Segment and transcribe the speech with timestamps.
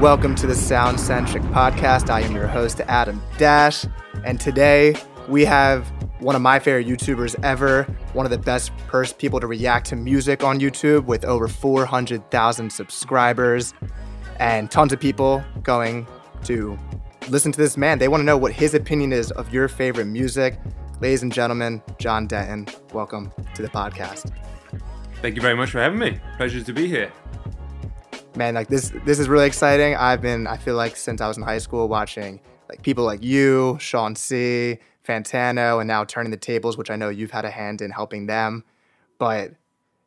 [0.00, 2.10] Welcome to the Sound Centric Podcast.
[2.10, 3.86] I am your host, Adam Dash,
[4.26, 4.94] and today
[5.26, 5.86] we have
[6.20, 9.96] one of my favorite YouTubers ever, one of the best pers- people to react to
[9.96, 13.72] music on YouTube with over 400,000 subscribers
[14.38, 16.06] and tons of people going
[16.44, 16.78] to
[17.30, 17.98] listen to this man.
[17.98, 20.60] They want to know what his opinion is of your favorite music.
[21.00, 24.30] Ladies and gentlemen, Jon Denton, welcome to the podcast.
[25.22, 26.20] Thank you very much for having me.
[26.36, 27.10] Pleasure to be here
[28.36, 29.94] man, like this this is really exciting.
[29.96, 33.22] I've been I feel like since I was in high school watching like people like
[33.22, 37.50] you, Shawn Cee, Fantano, and now turning the tables, which I know you've had a
[37.50, 38.64] hand in helping them.
[39.18, 39.52] But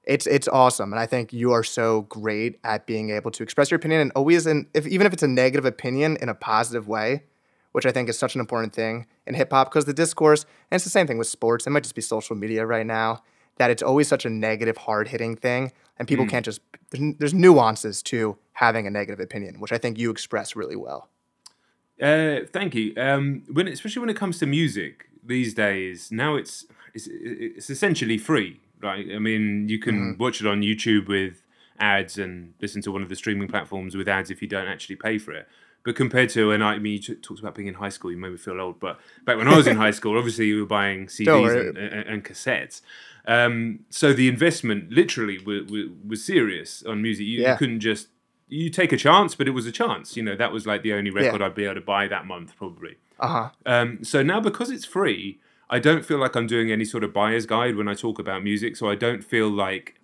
[0.03, 3.71] it's it's awesome, and I think you are so great at being able to express
[3.71, 6.87] your opinion and always, in, if even if it's a negative opinion, in a positive
[6.87, 7.23] way,
[7.71, 10.77] which I think is such an important thing in hip hop because the discourse, and
[10.77, 11.67] it's the same thing with sports.
[11.67, 13.23] It might just be social media right now
[13.57, 16.29] that it's always such a negative, hard hitting thing, and people mm.
[16.29, 16.61] can't just.
[16.91, 21.09] There's, there's, nuances to having a negative opinion, which I think you express really well.
[22.01, 22.93] Uh, thank you.
[22.97, 28.17] Um, when especially when it comes to music these days, now it's it's, it's essentially
[28.17, 29.05] free, right?
[29.13, 30.19] I mean, you can mm.
[30.19, 31.43] watch it on YouTube with
[31.79, 34.95] ads and listen to one of the streaming platforms with ads if you don't actually
[34.95, 35.47] pay for it.
[35.83, 38.11] But compared to when I, I mean, you t- talked about being in high school,
[38.11, 38.79] you made me feel old.
[38.79, 42.07] But back when I was in high school, obviously you were buying CDs and, and,
[42.07, 42.81] and, cassettes.
[43.25, 45.71] Um, so the investment literally was,
[46.05, 47.25] was serious on music.
[47.25, 47.53] You, yeah.
[47.53, 48.09] you, couldn't just
[48.49, 50.17] you take a chance, but it was a chance.
[50.17, 51.47] You know that was like the only record yeah.
[51.47, 52.97] I'd be able to buy that month probably.
[53.19, 53.49] Uh huh.
[53.65, 57.13] Um, so now because it's free, I don't feel like I'm doing any sort of
[57.13, 58.75] buyer's guide when I talk about music.
[58.75, 59.99] So I don't feel like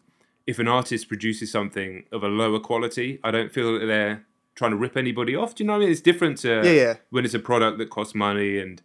[0.46, 4.72] if an artist produces something of a lower quality, I don't feel that they're trying
[4.72, 5.56] to rip anybody off.
[5.56, 5.92] Do you know what I mean?
[5.92, 6.94] It's different to yeah, yeah.
[7.10, 8.82] when it's a product that costs money and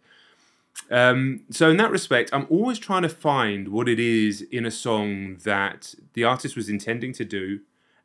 [0.89, 4.71] um, so in that respect, I'm always trying to find what it is in a
[4.71, 7.61] song that the artist was intending to do.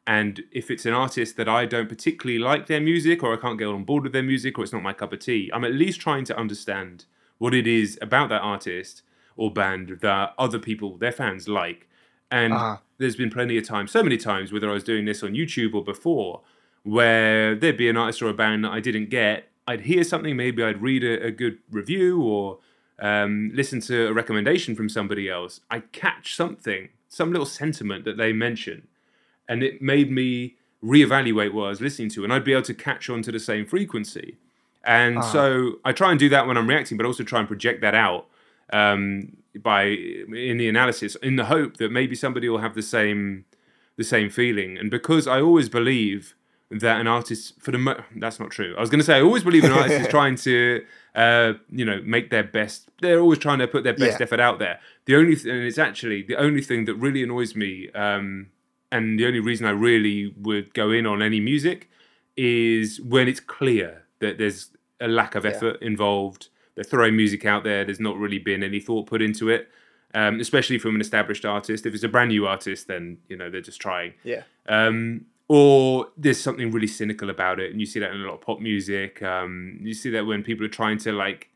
[0.07, 3.59] And if it's an artist that I don't particularly like their music, or I can't
[3.59, 5.73] get on board with their music, or it's not my cup of tea, I'm at
[5.73, 7.07] least trying to understand
[7.39, 9.03] what it is about that artist
[9.37, 11.89] or band that other people, their fans, like.
[12.31, 12.77] And uh-huh.
[12.99, 15.75] there's been plenty of times, so many times, whether I was doing this on YouTube
[15.75, 16.43] or before,
[16.87, 20.37] where there'd be an artist or a band that I didn't get, I'd hear something,
[20.37, 22.59] maybe I'd read a, a good review or
[23.01, 25.61] um, listen to a recommendation from somebody else.
[25.69, 28.87] I catch something, some little sentiment that they mention,
[29.49, 32.75] and it made me reevaluate what I was listening to, and I'd be able to
[32.75, 34.37] catch on to the same frequency.
[34.85, 35.33] And uh-huh.
[35.33, 37.97] so I try and do that when I'm reacting, but also try and project that
[37.97, 38.29] out
[38.73, 43.45] um, by in the analysis, in the hope that maybe somebody will have the same
[43.97, 44.79] the same feeling.
[44.79, 46.37] And because I always believe
[46.71, 48.75] that an artist for the mo- that's not true.
[48.77, 50.85] I was going to say I always believe an artist is trying to
[51.15, 52.89] uh, you know make their best.
[53.01, 54.25] They're always trying to put their best yeah.
[54.25, 54.81] effort out there.
[55.05, 58.49] The only th- and it's actually the only thing that really annoys me, um,
[58.91, 61.89] and the only reason I really would go in on any music
[62.37, 65.87] is when it's clear that there's a lack of effort yeah.
[65.87, 66.49] involved.
[66.75, 67.85] They're throwing music out there.
[67.85, 69.71] There's not really been any thought put into it.
[70.15, 71.85] Um, especially from an established artist.
[71.85, 74.15] If it's a brand new artist, then you know they're just trying.
[74.25, 74.43] Yeah.
[74.69, 78.35] Um, or there's something really cynical about it, and you see that in a lot
[78.35, 79.23] of pop music.
[79.23, 81.51] Um, you see that when people are trying to like,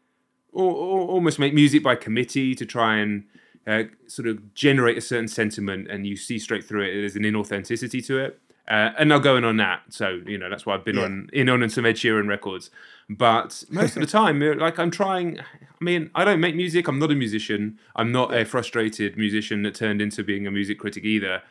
[0.52, 3.24] or, or almost make music by committee to try and
[3.66, 7.00] uh, sort of generate a certain sentiment, and you see straight through it.
[7.00, 9.82] There's an inauthenticity to it, uh, and I'll go in on that.
[9.88, 11.04] So you know that's why I've been yeah.
[11.04, 12.70] on in on some Ed Sheeran records.
[13.08, 15.40] But most of the time, like I'm trying.
[15.40, 16.86] I mean, I don't make music.
[16.86, 17.78] I'm not a musician.
[17.96, 21.42] I'm not a frustrated musician that turned into being a music critic either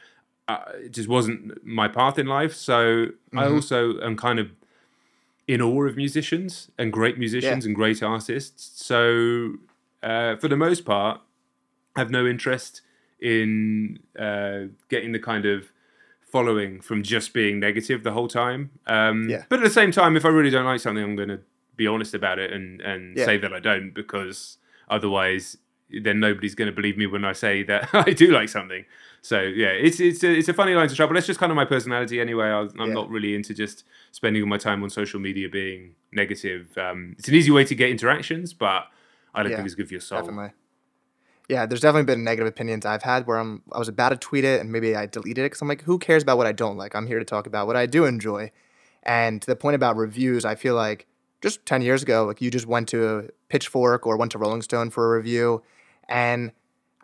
[0.50, 2.56] uh, it just wasn't my path in life.
[2.56, 3.40] So mm-hmm.
[3.40, 4.52] I also am kind of
[5.48, 7.70] in awe of musicians and great musicians yeah.
[7.70, 8.84] and great artists.
[8.84, 9.54] So
[10.02, 11.22] uh, for the most part,
[11.96, 12.82] I have no interest
[13.20, 15.72] in uh, getting the kind of
[16.22, 18.72] following from just being negative the whole time.
[18.88, 19.44] Um, yeah.
[19.50, 21.42] But at the same time, if I really don't like something, I'm going to
[21.76, 23.26] be honest about it and, and yeah.
[23.26, 24.58] say that I don't because
[24.90, 25.58] otherwise
[26.04, 28.86] then nobody's going to believe me when I say that I do like something.
[29.22, 31.14] So yeah, it's it's a, it's a funny line to travel.
[31.14, 32.48] That's just kind of my personality anyway.
[32.48, 32.86] I, am yeah.
[32.86, 36.78] not really into just spending all my time on social media being negative.
[36.78, 38.86] Um, it's an easy way to get interactions, but
[39.34, 40.22] I don't yeah, think it's good for your soul.
[40.22, 40.52] Definitely.
[41.50, 44.46] Yeah, there's definitely been negative opinions I've had where I'm I was about to tweet
[44.46, 46.78] it and maybe I deleted it because I'm like, who cares about what I don't
[46.78, 46.96] like?
[46.96, 48.52] I'm here to talk about what I do enjoy.
[49.04, 51.08] And to the point about reviews, I feel like
[51.42, 54.92] just 10 years ago, like you just went to Pitchfork or went to Rolling Stone
[54.92, 55.64] for a review
[56.10, 56.52] and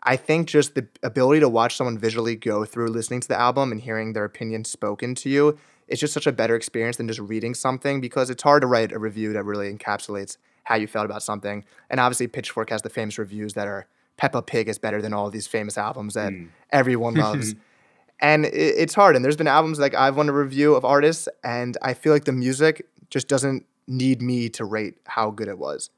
[0.04, 3.72] I think just the ability to watch someone visually go through listening to the album
[3.72, 5.58] and hearing their opinion spoken to you
[5.88, 8.92] is just such a better experience than just reading something because it's hard to write
[8.92, 11.64] a review that really encapsulates how you felt about something.
[11.90, 13.88] And obviously, Pitchfork has the famous reviews that are
[14.18, 16.50] Peppa Pig is better than all these famous albums that mm.
[16.72, 17.56] everyone loves.
[18.20, 19.16] and it, it's hard.
[19.16, 22.26] And there's been albums like I've won a review of artists, and I feel like
[22.26, 25.90] the music just doesn't need me to rate how good it was.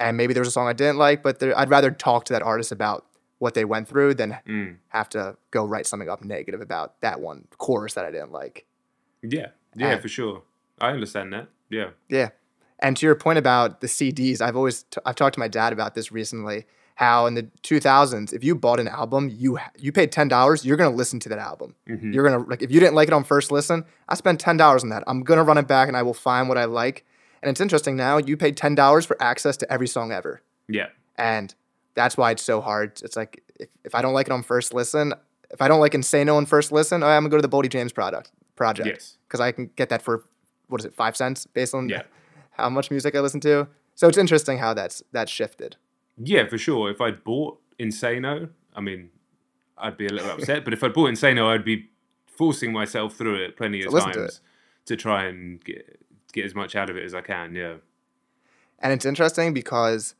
[0.00, 2.32] And maybe there was a song I didn't like, but there, I'd rather talk to
[2.32, 3.06] that artist about
[3.38, 4.76] what they went through than Mm.
[4.88, 8.66] have to go write something up negative about that one chorus that I didn't like.
[9.22, 10.42] Yeah, yeah, And- for sure.
[10.80, 11.48] I understand that.
[11.68, 11.90] Yeah.
[12.08, 12.30] Yeah.
[12.78, 15.72] And to your point about the CDs, I've always t- I've talked to my dad
[15.74, 16.64] about this recently.
[16.94, 20.76] How in the 2000s, if you bought an album, you you paid ten dollars, you're
[20.78, 21.74] gonna listen to that album.
[21.88, 22.12] Mhm.
[22.14, 24.82] You're gonna like if you didn't like it on first listen, I spent ten dollars
[24.82, 25.04] on that.
[25.06, 27.04] I'm gonna run it back and I will find what I like.
[27.42, 28.18] And it's interesting now.
[28.18, 30.88] You paid ten dollars for access to every song ever, Yeah.
[31.16, 31.54] and
[31.94, 33.00] that's why it's so hard.
[33.02, 35.14] It's like if, if I don't like it on first listen,
[35.50, 37.92] if I don't like Insano on first listen, I'm gonna go to the Boldy James
[37.92, 39.16] product project Yes.
[39.26, 40.24] because I can get that for
[40.68, 42.02] what is it five cents based on Yeah.
[42.52, 43.68] how much music I listen to.
[43.94, 45.76] So it's interesting how that's that's shifted.
[46.18, 46.90] Yeah, for sure.
[46.90, 49.08] If I'd bought Insano, I mean,
[49.78, 50.64] I'd be a little upset.
[50.64, 51.88] But if I'd bought Insano, I'd be
[52.26, 54.40] forcing myself through it plenty of To listen to times
[54.86, 56.00] to, try and get
[56.32, 57.54] get as much out of it as I can.
[57.54, 57.76] Yeah.
[58.78, 60.14] And it's interesting because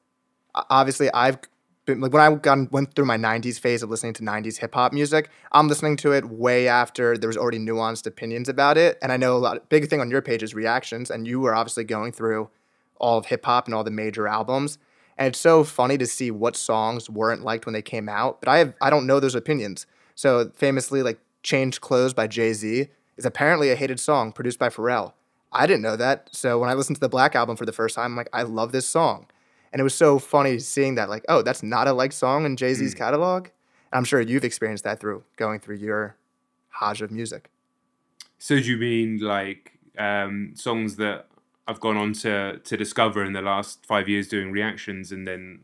[0.54, 1.38] obviously I've
[1.86, 4.92] been like when I went through my 90s phase of listening to 90s hip hop
[4.92, 8.98] music, I'm listening to it way after there was already nuanced opinions about it.
[9.02, 11.54] And I know a lot big thing on your page is reactions and you were
[11.54, 12.50] obviously going through
[12.96, 14.78] all of hip hop and all the major albums.
[15.16, 18.48] And it's so funny to see what songs weren't liked when they came out, but
[18.48, 19.86] I have I don't know those opinions.
[20.14, 25.14] So famously like Change Clothes by Jay-Z is apparently a hated song produced by Pharrell.
[25.52, 26.28] I didn't know that.
[26.32, 28.42] So when I listened to the Black album for the first time, I'm like, I
[28.42, 29.26] love this song.
[29.72, 32.56] And it was so funny seeing that, like, oh, that's not a like song in
[32.56, 33.44] Jay Z's catalog.
[33.44, 36.16] And I'm sure you've experienced that through going through your
[36.68, 37.50] hodge of music.
[38.38, 41.26] So do you mean like um, songs that
[41.68, 45.60] I've gone on to to discover in the last five years doing reactions, and then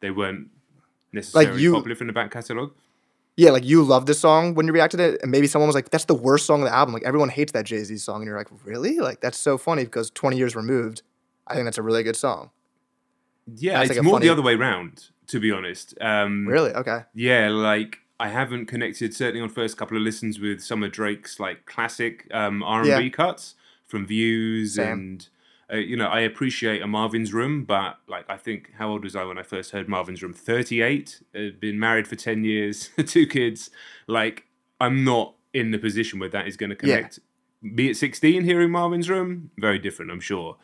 [0.00, 0.48] they weren't
[1.12, 2.72] necessarily you- popular from the back catalogue?
[3.36, 5.74] Yeah, like you loved this song when you reacted to it, and maybe someone was
[5.74, 6.94] like, that's the worst song of the album.
[6.94, 8.16] Like everyone hates that Jay Z song.
[8.22, 9.00] And you're like, really?
[9.00, 11.02] Like that's so funny because 20 years removed,
[11.48, 12.50] I think that's a really good song.
[13.56, 15.94] Yeah, That's it's like more funny- the other way around, to be honest.
[16.00, 16.70] Um, Really?
[16.72, 17.00] Okay.
[17.14, 21.38] Yeah, like I haven't connected certainly on first couple of listens with some of Drake's
[21.40, 23.08] like classic um, R and B Yeah.
[23.10, 23.54] cuts
[23.84, 24.92] from Views Same.
[24.92, 25.28] and
[25.72, 29.16] uh, you know I appreciate a Marvin's Room, but like I think how old was
[29.16, 30.32] I when I first heard Marvin's Room?
[30.32, 31.22] Thirty eight.
[31.34, 33.70] Had been married for ten years, two kids.
[34.06, 34.46] Like
[34.80, 36.96] I'm not in the position where that is going to Yeah.
[36.96, 37.20] connect.
[37.74, 40.56] Be at sixteen, hearing Marvin's Room, very different, I'm sure.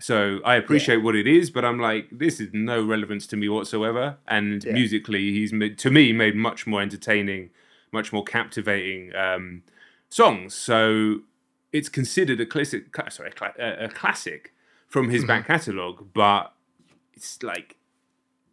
[0.00, 3.48] So I appreciate what it is, but I'm like, this is no relevance to me
[3.48, 4.16] whatsoever.
[4.28, 4.72] And Yeah.
[4.72, 7.50] musically, he's made, to me made much more entertaining,
[7.92, 9.62] much more captivating um,
[10.08, 10.54] songs.
[10.54, 11.22] So
[11.72, 12.94] it's considered a classic.
[13.10, 14.54] Sorry, a, classic
[14.88, 15.26] from his Mm-hmm.
[15.28, 16.52] back catalogue, but
[17.14, 17.76] it's like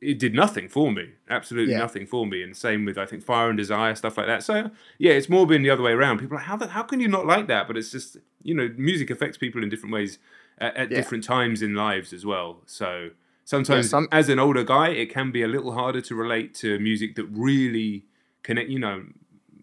[0.02, 1.12] it did nothing for me.
[1.30, 1.80] Absolutely Yeah.
[1.80, 2.44] nothing for me.
[2.44, 4.44] And same with I think Fire and Desire stuff like that.
[4.44, 6.20] So yeah, it's more been the other way around.
[6.20, 7.68] People are like, how the, how can you not like that?
[7.68, 10.20] But it's just you know, music affects people in different ways
[10.60, 10.98] at, at Yeah.
[10.98, 12.62] different times in lives as well.
[12.66, 13.12] So
[13.46, 16.78] sometimes some- as an older guy, it can be a little harder to relate to
[16.80, 18.06] music that really
[18.44, 18.70] connect.
[18.70, 19.06] You know,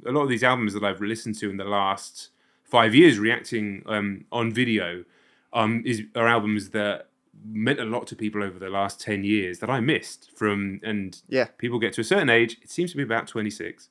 [0.06, 2.31] a lot of these albums that I've listened to in the last
[2.72, 5.05] five years, reacting um, on video,
[5.52, 7.08] um, is are albums that
[7.44, 11.20] meant a lot to people over the last 10 years that I missed from and
[11.29, 11.48] Yeah.
[11.58, 13.88] people get to a certain age it seems to be about 26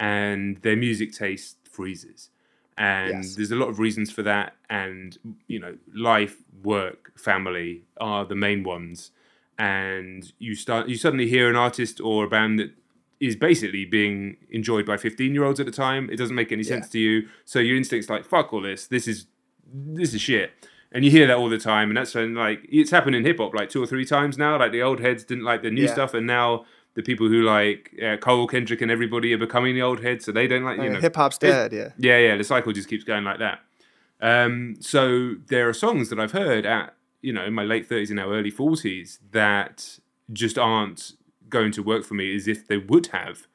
[0.00, 2.30] and their music taste freezes
[2.78, 3.34] and Yes.
[3.36, 8.34] there's a lot of reasons for that and you know life work family are the
[8.46, 9.10] main ones
[9.58, 12.70] and you start you suddenly hear an artist or a band that
[13.20, 16.62] is basically being enjoyed by 15 year olds at the time it doesn't make any
[16.62, 16.92] sense Yeah.
[16.92, 19.26] to you so your instinct's like fuck all this this is
[19.72, 20.52] this is shit
[20.92, 23.38] and you hear that all the time and that's when like it's happened in hip
[23.38, 25.82] hop like two or three times now like the old heads didn't like the new
[25.84, 25.92] Yeah.
[25.92, 29.82] stuff and now the people who like uh, Cole Kendrick and everybody are becoming the
[29.82, 31.72] old heads so they don't like you know Hip hop's dead.
[31.72, 31.90] Yeah.
[31.98, 33.58] yeah, yeah, the cycle just keeps going like that.
[34.20, 38.08] Um, so there are songs that I've heard at you know in my late thirties
[38.10, 39.98] and now early forties that
[40.32, 41.12] just aren't
[41.48, 43.46] going to work for me as if they would have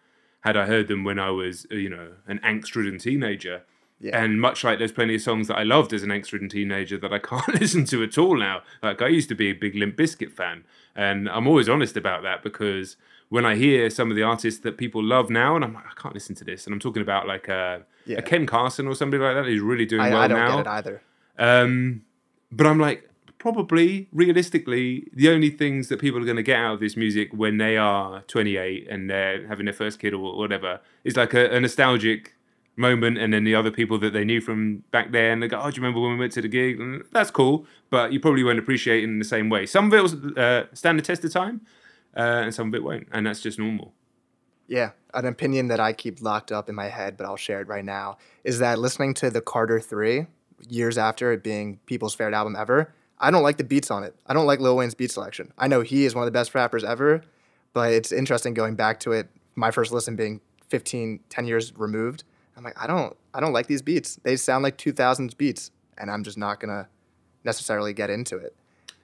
[0.41, 3.63] had I heard them when I was uh, you know an angst-ridden teenager.
[4.00, 4.19] Yeah.
[4.24, 7.13] And much like there's plenty of songs that I loved as an angst-ridden teenager that
[7.13, 8.63] I can't listen to at all now.
[8.81, 10.63] Like I used to be a big Limp Bizkit fan,
[10.95, 12.98] and I'm always honest about that because
[13.29, 15.93] when I hear some of the artists that people love now, and I'm like, I
[16.01, 18.17] can't listen to this, and I'm talking about like a, Yeah.
[18.17, 20.55] a Ken Carson or somebody like that who's really doing I, well I don't now.
[20.57, 21.01] get it either.
[21.38, 22.01] Um,
[22.51, 23.07] but I'm like,
[23.41, 27.29] probably realistically, the only things that people are going to get out of this music
[27.33, 31.50] when they are 28 and they're having their first kid or whatever is like a,
[31.50, 32.36] a nostalgic
[32.75, 33.17] moment.
[33.17, 35.75] And then the other people that they knew from back then, they go, Oh, do
[35.75, 36.79] you remember when we went to the gig?
[36.79, 39.65] And that's cool, but you probably won't appreciate it in the same way.
[39.65, 41.62] Some of it will uh, stand the test of time,
[42.15, 43.07] uh, and some of it won't.
[43.12, 43.95] And that's just normal.
[44.67, 47.67] Yeah, an opinion that I keep locked up in my head, but I'll share it
[47.67, 50.27] right now, is that listening to the Carter 3
[50.69, 54.15] years after it being people's favorite album ever, I don't like the beats on it.
[54.25, 55.53] I don't like Lil Wayne's beat selection.
[55.57, 57.21] I know he is one of the best rappers ever,
[57.71, 62.23] but it's interesting going back to it, my first listen being 15, 10 years removed.
[62.57, 64.19] I'm like, I don't I don't like these beats.
[64.23, 66.87] They sound like 2000s beats, and I'm just not going to
[67.43, 68.55] necessarily get into it.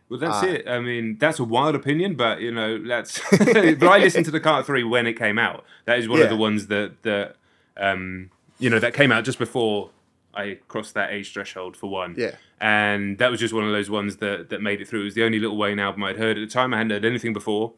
[0.10, 0.68] Well, that's uh, it.
[0.68, 3.20] I mean, that's a wild opinion, but you know, that's.
[3.38, 5.66] but I listened to the Carter Three when it came out.
[5.86, 6.26] That is one yeah.
[6.26, 7.36] of the ones that that
[7.78, 9.90] um, you know that came out just before
[10.38, 12.16] I crossed that age threshold for one.
[12.18, 12.36] Yeah.
[12.62, 15.02] And that was just one of those ones that that made it through.
[15.02, 16.74] It was the only Lil Wayne album I'd heard at the time.
[16.74, 17.74] I hadn't heard anything before.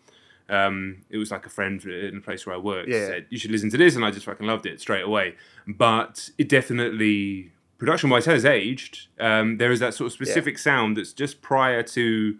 [0.50, 3.06] Um, it was like a friend in a place where I worked yeah.
[3.06, 5.36] said you should listen to this, and I just fucking loved it straight away.
[5.68, 9.08] But it definitely production wise has aged.
[9.20, 10.62] Um, there is that sort of specific yeah.
[10.62, 12.38] sound that's just prior to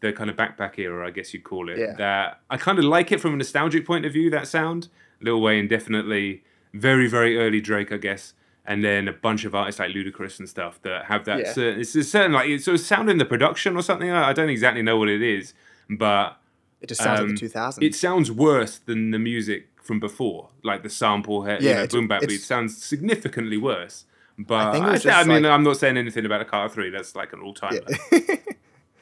[0.00, 1.78] the kind of backpack era, I guess you'd call it.
[1.78, 1.94] Yeah.
[1.94, 4.30] That I kind of like it from a nostalgic point of view.
[4.30, 4.88] That sound,
[5.20, 6.42] Lil Wayne definitely
[6.72, 8.34] very very early Drake, I guess.
[8.66, 11.38] And then a bunch of artists like Ludacris and stuff that have that.
[11.38, 11.52] Yeah.
[11.52, 14.10] Certain, it's a certain like it's sort of sound in the production or something.
[14.10, 15.52] I don't exactly know what it is,
[15.90, 16.38] but
[16.80, 17.82] it just sounds um, like the 2000s.
[17.82, 22.08] It sounds worse than the music from before, like the sample, yeah, you know, boom
[22.08, 24.06] bap beat sounds significantly worse.
[24.38, 26.90] But I, was I, I mean, like, I'm not saying anything about a car Three.
[26.90, 27.80] That's like an all timer.
[28.10, 28.36] Yeah.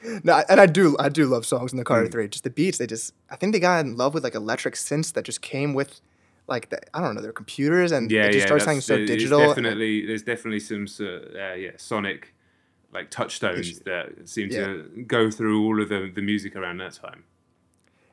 [0.23, 2.11] no, and I do, I do love songs in the Carter mm.
[2.11, 2.27] Three.
[2.27, 5.13] Just the beats, they just, I think they got in love with like electric synths
[5.13, 6.01] that just came with,
[6.47, 9.05] like, the, I don't know, their computers, and yeah, it just yeah, started sounding so
[9.05, 9.39] digital.
[9.39, 12.33] Definitely, there's definitely some, uh, yeah, sonic,
[12.93, 14.65] like touchstones that seem yeah.
[14.65, 17.23] to go through all of the the music around that time.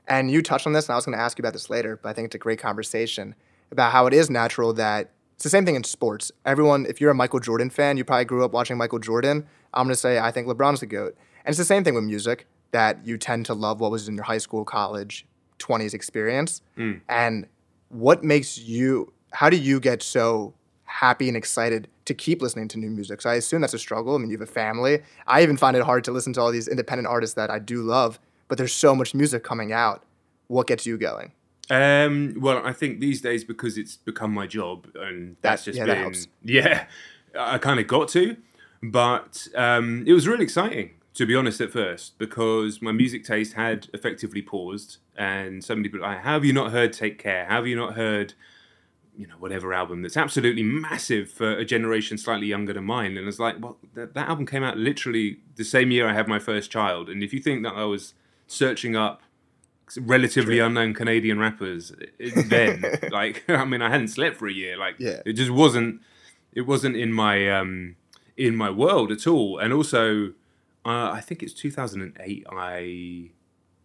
[0.06, 1.98] And you touched on this, and I was going to ask you about this later,
[2.02, 3.34] but I think it's a great conversation
[3.70, 6.32] about how it is natural that it's the same thing in sports.
[6.44, 9.46] Everyone, if you're a Michael Jordan fan, you probably grew up watching Michael Jordan.
[9.72, 11.16] I'm going to say I think LeBron's the GOAT.
[11.44, 14.16] And it's the same thing with music that you tend to love what was in
[14.16, 15.26] your high school, college,
[15.58, 16.60] 20s experience.
[16.76, 17.00] Mm.
[17.08, 17.46] And
[17.90, 20.54] what makes you, how do you get so
[20.84, 23.20] happy and excited to keep listening to new music?
[23.20, 24.14] So I assume that's a struggle.
[24.14, 25.00] I mean, you have a family.
[25.26, 27.82] I even find it hard to listen to all these independent artists that I do
[27.82, 28.18] love,
[28.48, 30.04] but there's so much music coming out.
[30.46, 31.32] What gets you going?
[31.68, 35.84] Um, well, I think these days because it's become my job, and that's just yeah,
[35.84, 36.86] been that yeah,
[37.38, 38.36] I kind of got to,
[38.82, 43.54] but um, it was really exciting to be honest at first because my music taste
[43.54, 47.46] had effectively paused, and so many people like, "How have you not heard Take Care?
[47.46, 48.34] How have you not heard?"
[49.16, 53.18] You know, whatever album that's absolutely massive for a generation slightly younger than mine.
[53.18, 56.26] And it's like, well, that, that album came out literally the same year I had
[56.26, 57.10] my first child.
[57.10, 58.14] And if you think that I was
[58.46, 59.20] searching up
[59.98, 60.66] relatively True.
[60.66, 62.84] unknown Canadian rappers then.
[63.10, 64.76] like, I mean, I hadn't slept for a year.
[64.76, 65.20] Like, yeah.
[65.24, 66.00] it just wasn't.
[66.52, 67.96] It wasn't in my um,
[68.36, 69.58] in my world at all.
[69.58, 70.32] And also,
[70.84, 72.46] uh, I think it's 2008.
[72.50, 73.30] I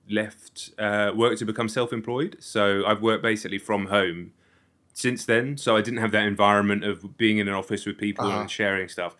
[0.10, 2.38] left uh, work to become self-employed.
[2.40, 4.34] So I've worked basically from home
[4.94, 5.58] since then.
[5.58, 8.42] So I didn't have that environment of being in an office with people uh-huh.
[8.42, 9.16] and sharing stuff.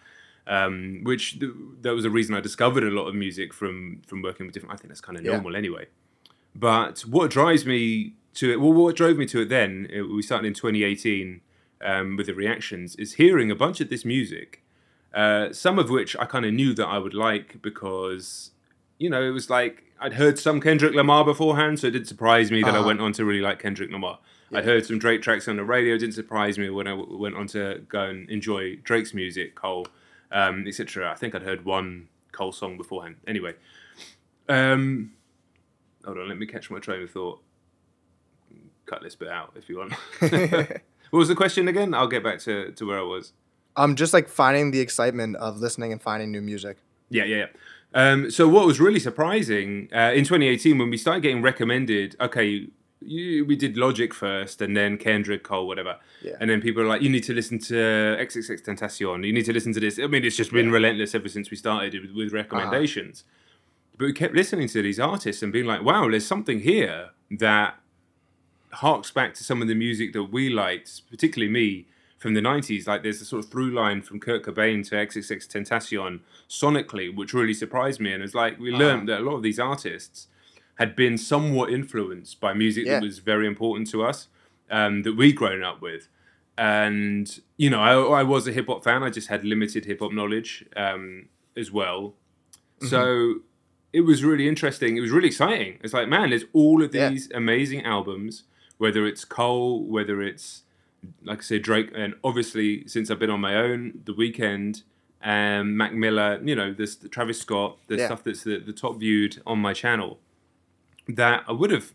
[0.48, 1.52] Um, which th-
[1.82, 4.76] that was the reason I discovered a lot of music from from working with different.
[4.76, 5.58] I think that's kind of normal yeah.
[5.58, 5.88] anyway.
[6.54, 10.22] But what drives me to it, well, what drove me to it then, it, we
[10.22, 11.42] started in 2018
[11.82, 14.62] um, with the reactions, is hearing a bunch of this music,
[15.16, 18.52] uh, some of which I kind of knew that I would like because,
[19.00, 22.52] you know, it was like I'd heard some Kendrick Lamar beforehand, so it didn't surprise
[22.52, 22.84] me that uh-huh.
[22.84, 24.20] I went on to really like Kendrick Lamar.
[24.52, 24.60] Yeah.
[24.60, 27.18] I'd heard some Drake tracks on the radio, it didn't surprise me when I w-
[27.18, 29.88] went on to go and enjoy Drake's music, Cole,
[30.32, 31.10] um, etc.
[31.10, 33.16] I think I'd heard one Cole song beforehand.
[33.26, 33.56] Anyway.
[34.50, 35.14] Um,
[36.04, 37.42] Hold on, let me catch my train of thought.
[38.86, 39.94] Cut this bit out if you want.
[40.20, 41.94] what was the question again?
[41.94, 43.32] I'll get back to, to where I was.
[43.78, 46.78] Um, just like finding the excitement of listening and finding new music.
[47.10, 47.46] Yeah, yeah, yeah.
[47.94, 52.68] Um, so what was really surprising uh, in 2018 when we started getting recommended, okay,
[53.02, 56.34] you, we did Logic first, and then Kendrick, Cole, whatever, yeah.
[56.40, 59.54] and then people are like, you need to listen to XXX Tentacion, you need to
[59.54, 59.98] listen to this.
[59.98, 60.74] I mean, it's just been yeah.
[60.74, 63.24] relentless ever since we started with, with recommendations.
[63.26, 63.32] Uh-huh.
[63.98, 67.76] But we kept listening to these artists and being like, wow, there's something here that
[68.72, 71.86] harks back to some of the music that we liked, particularly me
[72.26, 72.88] from the 90s.
[72.88, 77.36] Like there's a sort of through line from Kurt Cobain to XXX Tentacion sonically, which
[77.36, 78.12] really surprised me.
[78.14, 78.80] And it's like we uh-huh.
[78.80, 80.26] learned that a lot of these artists
[80.80, 82.94] had been somewhat influenced by music yeah.
[82.94, 84.28] that was very important to us,
[84.72, 86.08] um, that we'd grown up with.
[86.58, 89.04] And, you know, I, I was a hip hop fan.
[89.04, 92.16] I just had limited hip hop knowledge um, as well.
[92.80, 92.88] Mm-hmm.
[92.88, 93.36] So
[93.94, 94.98] it was really interesting.
[94.98, 95.78] It was really exciting.
[95.84, 97.38] It's like, man, there's all of these yeah.
[97.38, 98.46] amazing albums,
[98.80, 100.64] whether it's Cole, whether it's
[101.24, 104.84] like I said, Drake, and obviously since I've been on my own, The Weeknd,
[105.22, 108.06] and Mac Miller, you know, this Travis Scott, the yeah.
[108.06, 110.20] stuff that's the, the top viewed on my channel,
[111.08, 111.94] that I would have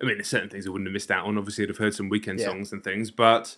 [0.00, 1.38] I mean, there's certain things I wouldn't have missed out on.
[1.38, 2.46] Obviously, I'd have heard some Weeknd Yeah.
[2.46, 3.56] songs and things, but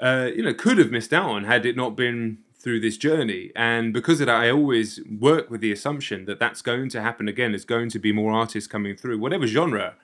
[0.00, 3.52] uh, you know, could have missed out on had it not been through this journey.
[3.54, 7.28] And because of that, I always work with the assumption that that's going to happen
[7.28, 7.52] again.
[7.52, 9.94] There's going to be more artists coming through, whatever genre,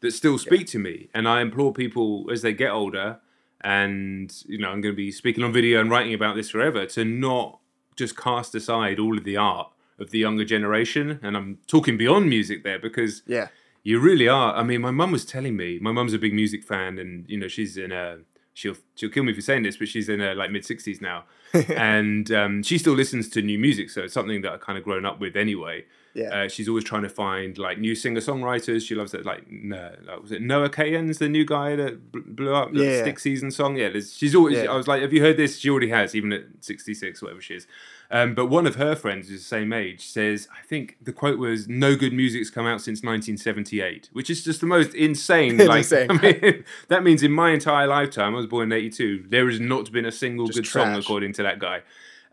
[0.00, 1.08] that still speak to me.
[1.14, 3.18] And I implore people as they get older,
[3.62, 6.86] and you know, I'm going to be speaking on video and writing about this forever,
[6.86, 7.58] to not
[7.96, 11.18] just cast aside all of the art of the younger generation.
[11.22, 13.48] And I'm talking beyond music there because Yeah.
[13.82, 14.54] you really are.
[14.54, 15.78] I mean, my mum was telling me.
[15.80, 18.18] My mum's a big music fan, and you know, she's in a.
[18.52, 21.24] She'll she'll kill me for saying this, but she's in her like mid sixties now,
[21.54, 23.90] and um, she still listens to new music.
[23.90, 25.84] So it's something that I've kind of grown up with anyway.
[26.14, 26.42] Yeah.
[26.44, 28.86] Uh, she's always trying to find like new singer songwriters.
[28.86, 29.24] She loves it.
[29.24, 32.84] Like, no, like, was it Noah Kahan's the new guy that bl- blew up the
[32.84, 33.02] Yeah.
[33.02, 33.76] Stick Season song?
[33.76, 34.58] Yeah, there's, she's always.
[34.58, 34.72] Yeah.
[34.72, 35.58] I was like, have you heard this?
[35.58, 37.66] She already has, even at sixty six, whatever she is.
[38.12, 41.38] Um, but one of her friends, who's the same age, says, I think the quote
[41.38, 45.58] was, "No good music's come out since 1978," which is just the most insane.
[45.70, 46.08] Like, insane.
[46.10, 49.26] I mean, that means in my entire lifetime, I was born in '82.
[49.28, 51.82] There has not been a single Just good song according to that guy.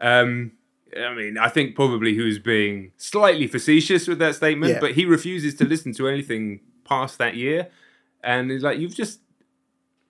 [0.01, 0.53] Um,
[0.95, 4.79] I mean, I think probably he was being slightly facetious with that statement, Yeah.
[4.79, 7.69] but he refuses to listen to anything past that year,
[8.23, 9.19] and it's like you've just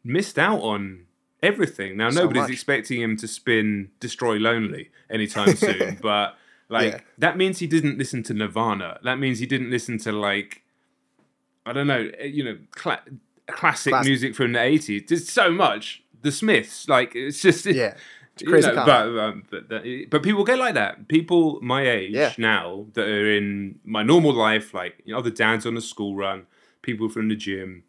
[0.04, 1.06] missed out on
[1.44, 1.98] everything.
[1.98, 2.52] Now So nobody's much.
[2.52, 6.36] expecting him to spin "Destroy Lonely" anytime soon, but
[6.70, 7.00] like Yeah.
[7.18, 9.00] that means he didn't listen to Nirvana.
[9.04, 10.64] That means he didn't listen to like
[11.66, 13.02] I don't know, eh, you know, cla-
[13.48, 14.08] classic Classic.
[14.10, 15.04] music from the eighties.
[15.08, 16.04] There's so much.
[16.22, 17.96] The Smiths, like it's just Yeah.
[18.42, 21.08] It's you know, but, um, but but people get like that.
[21.08, 22.34] People my age Yeah.
[22.38, 26.16] now that are in my normal life, like you know, other dads on a school
[26.16, 26.46] run,
[26.82, 27.84] people from the gym,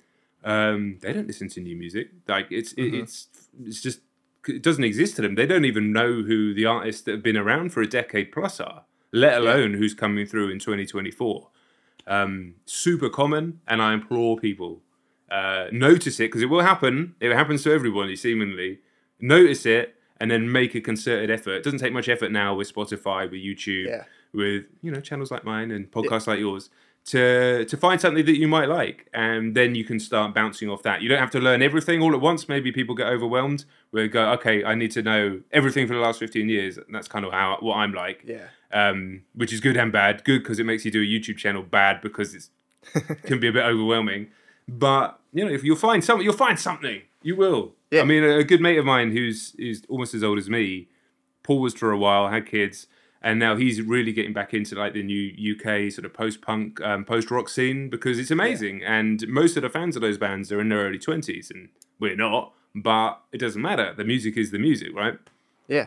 [0.45, 2.11] um, they don't listen to new music.
[2.27, 3.03] Like it's it, Mhm.
[3.03, 3.29] it's
[3.65, 4.01] it's just
[4.47, 5.35] it doesn't exist to them.
[5.35, 8.61] They don't even know who the artists that have been around for a decade plus
[8.61, 11.51] are, let alone who's coming through in 2024.
[12.07, 14.81] Um, super common, and I implore people
[15.31, 17.15] uh, notice it because it will happen.
[17.21, 18.79] It happens to everybody seemingly.
[19.21, 21.57] Notice it and then make a concerted effort.
[21.57, 24.05] It doesn't take much effort now with Spotify, with YouTube, Yeah.
[24.33, 26.71] with you know channels like mine and podcasts like yours
[27.07, 30.83] to to find something that you might like, and then you can start bouncing off
[30.83, 31.01] that.
[31.03, 32.49] You don't have to learn everything all at once.
[32.49, 33.65] Maybe people get overwhelmed.
[33.93, 36.77] We go, okay, I need to know everything for the last fifteen years.
[36.77, 38.49] And that's kind of how what I'm like Yeah.
[38.73, 40.25] um, which is good and bad.
[40.25, 41.63] Good because it makes you do a YouTube channel.
[41.63, 42.51] Bad because it's
[43.25, 44.29] can be a bit overwhelming.
[44.69, 47.03] But you know, if you'll find something, you'll find something.
[47.23, 47.75] You will.
[47.91, 48.03] Yeah.
[48.03, 50.89] I mean, a, good mate of mine who's who's almost as old as me,
[51.43, 52.87] paused for a while, had kids,
[53.23, 56.81] and now he's really getting back into like the new UK sort of post punk,
[56.83, 58.83] um, post rock scene because it's amazing.
[58.85, 62.17] And most of the fans of those bands are in their early twenties, and we're
[62.17, 62.53] not.
[62.75, 63.95] But it doesn't matter.
[63.97, 65.19] The music is the music, right?
[65.67, 65.87] Yeah.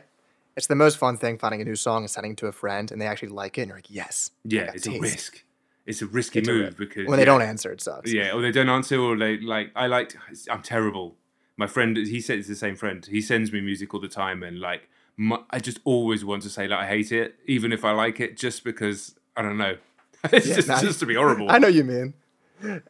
[0.57, 2.91] It's the most fun thing finding a new song and sending it to a friend
[2.91, 4.31] and they actually like it and you're like, yes.
[4.43, 5.43] Yeah, it's a risk.
[5.85, 7.25] It's a risky It's move because When they yeah.
[7.25, 8.11] don't answer, it sucks.
[8.11, 9.71] Yeah, or they don't answer, or they like.
[9.75, 10.15] I like.
[10.49, 11.15] I'm terrible.
[11.61, 13.05] My friend, he said it's the same friend.
[13.05, 16.49] He sends me music all the time, and like, my, I just always want to
[16.49, 19.75] say that I hate it, even if I like it, just because I don't know.
[20.33, 21.51] It's Yeah, just, I- just to be horrible.
[21.51, 22.13] I know you mean.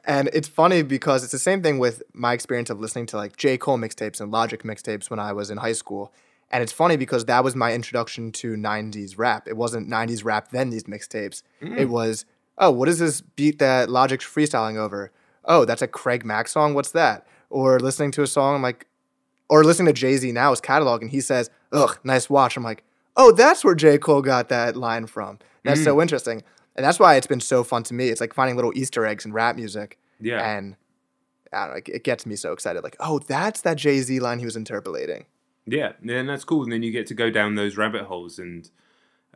[0.05, 3.35] And it's funny because it's the same thing with my experience of listening to like
[3.35, 3.57] J.
[3.57, 6.13] Cole mixtapes and Logic mixtapes when I was in high school.
[6.49, 9.47] And it's funny because that was my introduction to 90s rap.
[9.49, 11.43] It wasn't 90s rap then these mixtapes.
[11.61, 11.77] Mm.
[11.77, 12.25] It was,
[12.57, 15.11] oh, what is this beat that Logic's freestyling over?
[15.45, 16.73] Oh, that's a Craig Mack song.
[16.73, 17.25] What's that?
[17.51, 18.87] Or listening to a song, I'm like,
[19.49, 22.55] or listening to Jay Z now, his catalog, and he says, ugh, nice watch.
[22.57, 22.83] I'm like,
[23.17, 23.97] oh, that's where J.
[23.97, 25.37] Cole got that line from.
[25.63, 26.43] That's so interesting.
[26.77, 28.07] And that's why it's been so fun to me.
[28.09, 29.99] It's like finding little Easter eggs in rap music.
[30.21, 30.75] yeah, And
[31.51, 32.81] I don't know, it- gets me so excited.
[32.83, 35.25] Like, oh, that's that Jay Z line he was interpolating.
[35.65, 36.63] yeah, and that's cool.
[36.63, 38.69] And then you get to go down those rabbit holes, and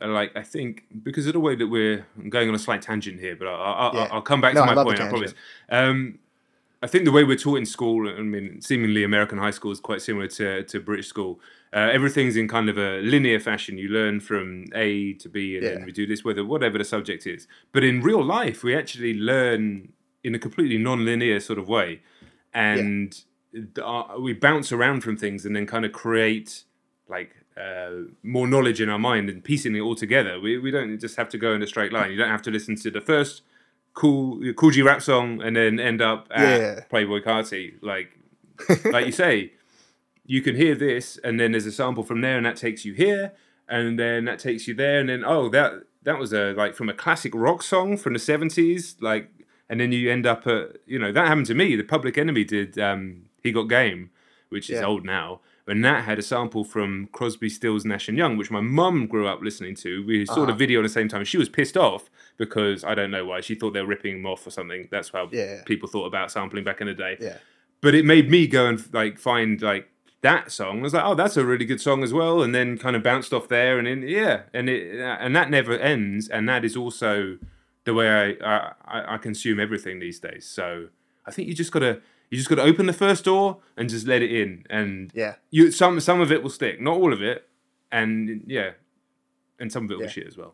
[0.01, 2.81] uh, like I think because of the way that we're I'm going on a slight
[2.81, 4.07] tangent here, but I'll, I'll, Yeah.
[4.11, 5.01] I'll come back No, to my point.
[5.01, 5.33] I promise.
[5.69, 6.19] Um,
[6.85, 9.79] I think the way we're taught in school, I mean, seemingly American high school is
[9.79, 11.39] quite similar to, to British school.
[11.73, 13.79] Uh, everything's in kind of a linear fashion.
[13.79, 15.73] You learn from A to B, and Yeah.
[15.73, 17.47] then we do this, whether whatever the subject is.
[17.71, 19.93] But in real life, we actually learn
[20.23, 22.01] in a completely non-linear sort of way,
[22.53, 23.11] and
[23.51, 26.65] th- uh, we bounce around from things, and then kind of create
[27.09, 27.89] like uh,
[28.21, 30.39] more knowledge in our mind and piecing it all together.
[30.39, 32.11] We we don't just have to go in a straight line.
[32.11, 33.41] You don't have to listen to the first
[33.95, 36.79] cool Kool G Rap song and then end up at Yeah.
[36.89, 37.73] Playboy Carti.
[37.81, 38.17] Like
[38.85, 39.53] like you say,
[40.25, 42.93] you can hear this and then there's a sample from there and that takes you
[42.93, 43.33] here
[43.67, 46.87] and then that takes you there and then oh that that was a like from
[46.89, 49.29] a classic rock song from the 70s like
[49.69, 52.43] and then you end up at you know that happened to me the public enemy
[52.43, 54.11] did um he got game
[54.49, 54.85] which is Yeah.
[54.85, 58.61] old now and that had a sample from Crosby, Stills, Nash and Young, which my
[58.61, 60.05] mum grew up listening to.
[60.05, 60.55] We saw the Uh-huh.
[60.55, 61.23] video at the same time.
[61.25, 63.41] She was pissed off because I don't know why.
[63.41, 64.87] She thought they were ripping them off or something.
[64.91, 65.63] That's how Yeah.
[65.65, 67.17] people thought about sampling back in the day.
[67.19, 67.37] Yeah.
[67.81, 69.89] But it made me go and like find like
[70.21, 70.79] that song.
[70.79, 73.03] I was like, oh, that's a really good song as well, and then kind of
[73.03, 76.75] bounced off there, and then yeah, and it and that never ends, and that is
[76.75, 77.37] also
[77.83, 80.45] the way I I, I consume everything these days.
[80.45, 80.87] So
[81.27, 82.01] I think you just gotta
[82.35, 85.35] you just gotta open the first door and just let it in, and Yeah.
[85.51, 87.47] you some some of it will stick, not all of it,
[87.91, 88.71] and yeah,
[89.59, 90.09] and some of it will Yeah.
[90.09, 90.53] shit as well.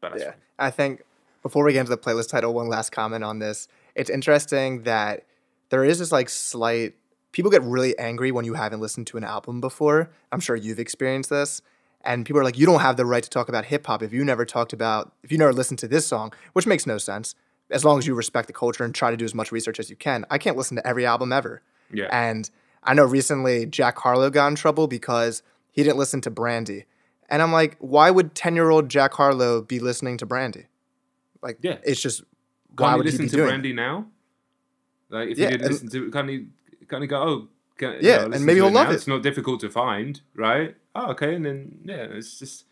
[0.00, 0.30] But that's Yeah.
[0.32, 0.40] fine.
[0.58, 1.02] I think
[1.42, 3.68] before we get into the playlist title, one last comment on this.
[3.94, 5.24] It's interesting that
[5.70, 6.94] there is this like slight
[7.32, 10.10] people get really angry when you haven't listened to an album before.
[10.32, 11.62] I'm sure you've experienced this.
[12.02, 14.12] And people are like, you don't have the right to talk about hip hop if
[14.12, 17.34] you never talked about if you never listened to this song, which makes no sense.
[17.70, 19.88] As long as you respect the culture and try to do as much research as
[19.90, 20.24] you can.
[20.30, 21.62] I can't listen to every album ever.
[21.92, 22.50] yeah, And
[22.82, 26.86] I know recently Jack Harlow got in trouble because he didn't listen to Brandy.
[27.28, 30.66] And I'm like, why would 10 year old Jack Harlow be listening to Brandy?
[31.42, 31.78] Like, Yeah.
[31.84, 32.22] it's just,
[32.76, 33.50] why can't you would he listen be to doing it?
[33.52, 34.06] Brandy now?
[35.08, 36.46] Like if Yeah, you did and- listen to it, can't you
[36.88, 38.94] can't you go oh can, you Yeah, know, and maybe he'll love it.
[38.94, 40.76] It's not difficult to find, right?
[40.94, 42.64] Oh, okay, and then yeah, it's just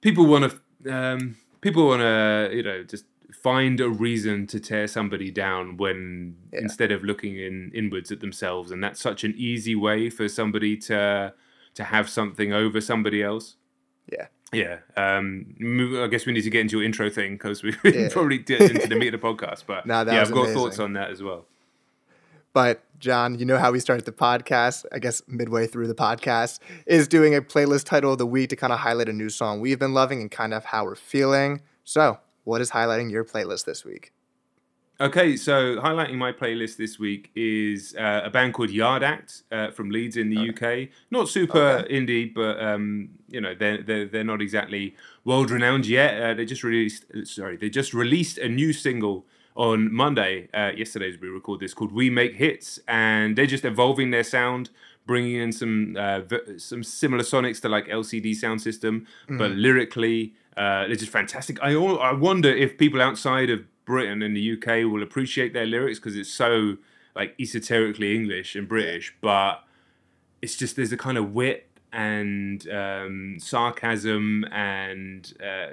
[0.00, 0.52] people want
[0.84, 5.76] to um, people want to you know just find a reason to tear somebody down
[5.76, 6.60] when Yeah.
[6.60, 10.76] instead of looking in inwards at themselves, and that's such an easy way for somebody
[10.78, 11.32] to
[11.74, 13.56] to have something over somebody else.
[14.10, 14.26] Yeah.
[14.52, 18.08] Yeah, um, I guess we need to get into your intro thing because we Yeah.
[18.10, 19.64] probably get into the meat of the podcast.
[19.66, 21.46] But No, that yeah, I've got thoughts on that as well.
[22.52, 26.60] But Jon, you know how we started the podcast, I guess midway through the podcast,
[26.86, 29.60] is doing a playlist title of the week to kind of highlight a new song
[29.60, 31.60] we've been loving and kind of how we're feeling.
[31.84, 34.12] So, what is highlighting your playlist this week?
[34.98, 39.70] Okay, so highlighting my playlist this week is uh, a band called Yard Act uh,
[39.70, 40.88] from Leeds in the UK.
[41.10, 41.94] Not super Okay.
[42.00, 46.22] indie, but um, you know they're, they're they're not exactly world renowned yet.
[46.22, 51.08] Uh, they just released sorry they just released a new single on Monday, uh, yesterday
[51.10, 54.70] as we record this, called "We Make Hits," and they're just evolving their sound,
[55.06, 60.86] bringing in some uh, v- some similar sonics to like LCD Soundsystem, but lyrically uh,
[60.86, 61.62] they're just fantastic.
[61.62, 65.66] I al- I wonder if people outside of Britain and the UK will appreciate their
[65.66, 66.76] lyrics because it's so
[67.14, 69.62] like esoterically English and British, but
[70.42, 75.68] it's just there's a kind of wit and um, sarcasm and uh,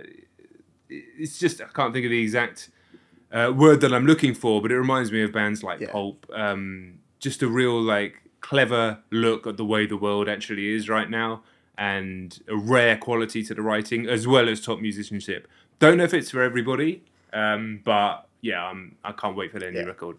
[0.89, 2.69] it's just I can't think of the exact
[3.31, 5.91] uh, word that I'm looking for, but it reminds me of bands like Yeah.
[5.91, 6.25] Pulp.
[6.33, 11.09] Um, just a real like clever look at the way the world actually is right
[11.09, 11.41] now,
[11.77, 15.47] and a rare quality to the writing as well as top musicianship.
[15.79, 18.71] Don't know if it's for everybody, um, but yeah,
[19.03, 19.81] I can't wait for their Yeah.
[19.81, 20.17] new record.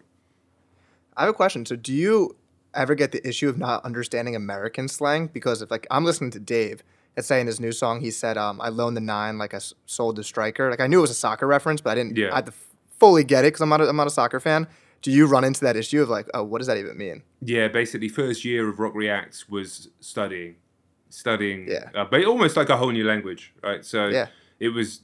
[1.17, 1.65] I have a question.
[1.65, 2.35] So, do you
[2.73, 5.27] ever get the issue of not understanding American slang?
[5.27, 6.83] Because if like I'm listening to Dave,
[7.15, 9.59] let's say in his new song he said, um, "I loaned the nine like I
[9.85, 12.17] sold the striker." Like I knew it was a soccer reference, but I didn't.
[12.17, 12.31] Yeah.
[12.33, 12.67] I had to f-
[12.99, 13.79] fully get it because I'm not.
[13.81, 14.67] A, I'm not a soccer fan.
[15.01, 17.21] Do you run into that issue of like, oh, what does that even mean?
[17.41, 20.55] Yeah, basically, first year of Rock Reacts was studying,
[21.15, 21.89] studying, Yeah.
[21.95, 23.83] uh, but almost like a whole new language, right?
[23.85, 24.27] So Yeah.
[24.59, 25.01] it was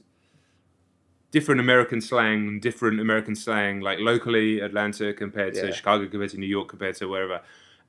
[1.30, 5.72] different American slang, different American slang, like locally Atlanta compared to Yeah.
[5.72, 7.40] Chicago, compared to New York, compared to wherever,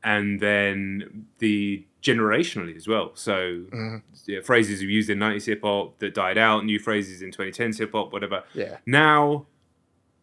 [0.04, 3.12] and then the generationally as well.
[3.16, 4.02] So Mhm.
[4.26, 7.78] yeah, phrases we used in '90s hip hop that died out, new phrases in 2010s
[7.80, 8.44] hip hop, whatever.
[8.54, 8.78] Yeah.
[8.86, 9.48] Now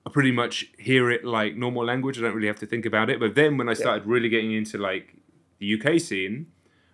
[0.07, 2.19] I pretty much hear it like normal language.
[2.19, 3.21] I don't really have to think about it.
[3.21, 5.15] But then when I started really getting into like
[5.59, 6.47] the UK scene,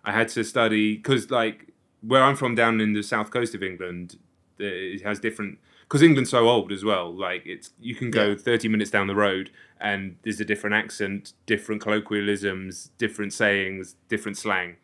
[0.07, 3.63] I had to study because like where I'm from down in the south coast of
[3.63, 4.17] England,
[4.59, 7.13] it has different because England's so old as well.
[7.13, 8.37] Like it's you can go Yeah.
[8.37, 14.39] 30 minutes down the road and there's a different accent, different colloquialisms, different sayings, different
[14.39, 14.77] slang.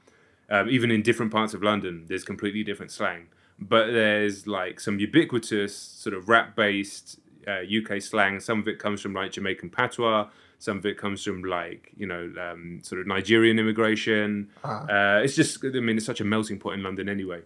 [0.50, 3.28] Um, even in different parts of London, there's completely different slang.
[3.58, 8.40] But there's like some ubiquitous sort of rap based uh, UK slang.
[8.40, 10.28] Some of it comes from like Jamaican patois.
[10.62, 14.48] Some of it comes from like you know um, sort of Nigerian immigration.
[14.62, 14.86] Uh-huh.
[14.94, 17.40] Uh, it's just I mean it's such a melting pot in London anyway,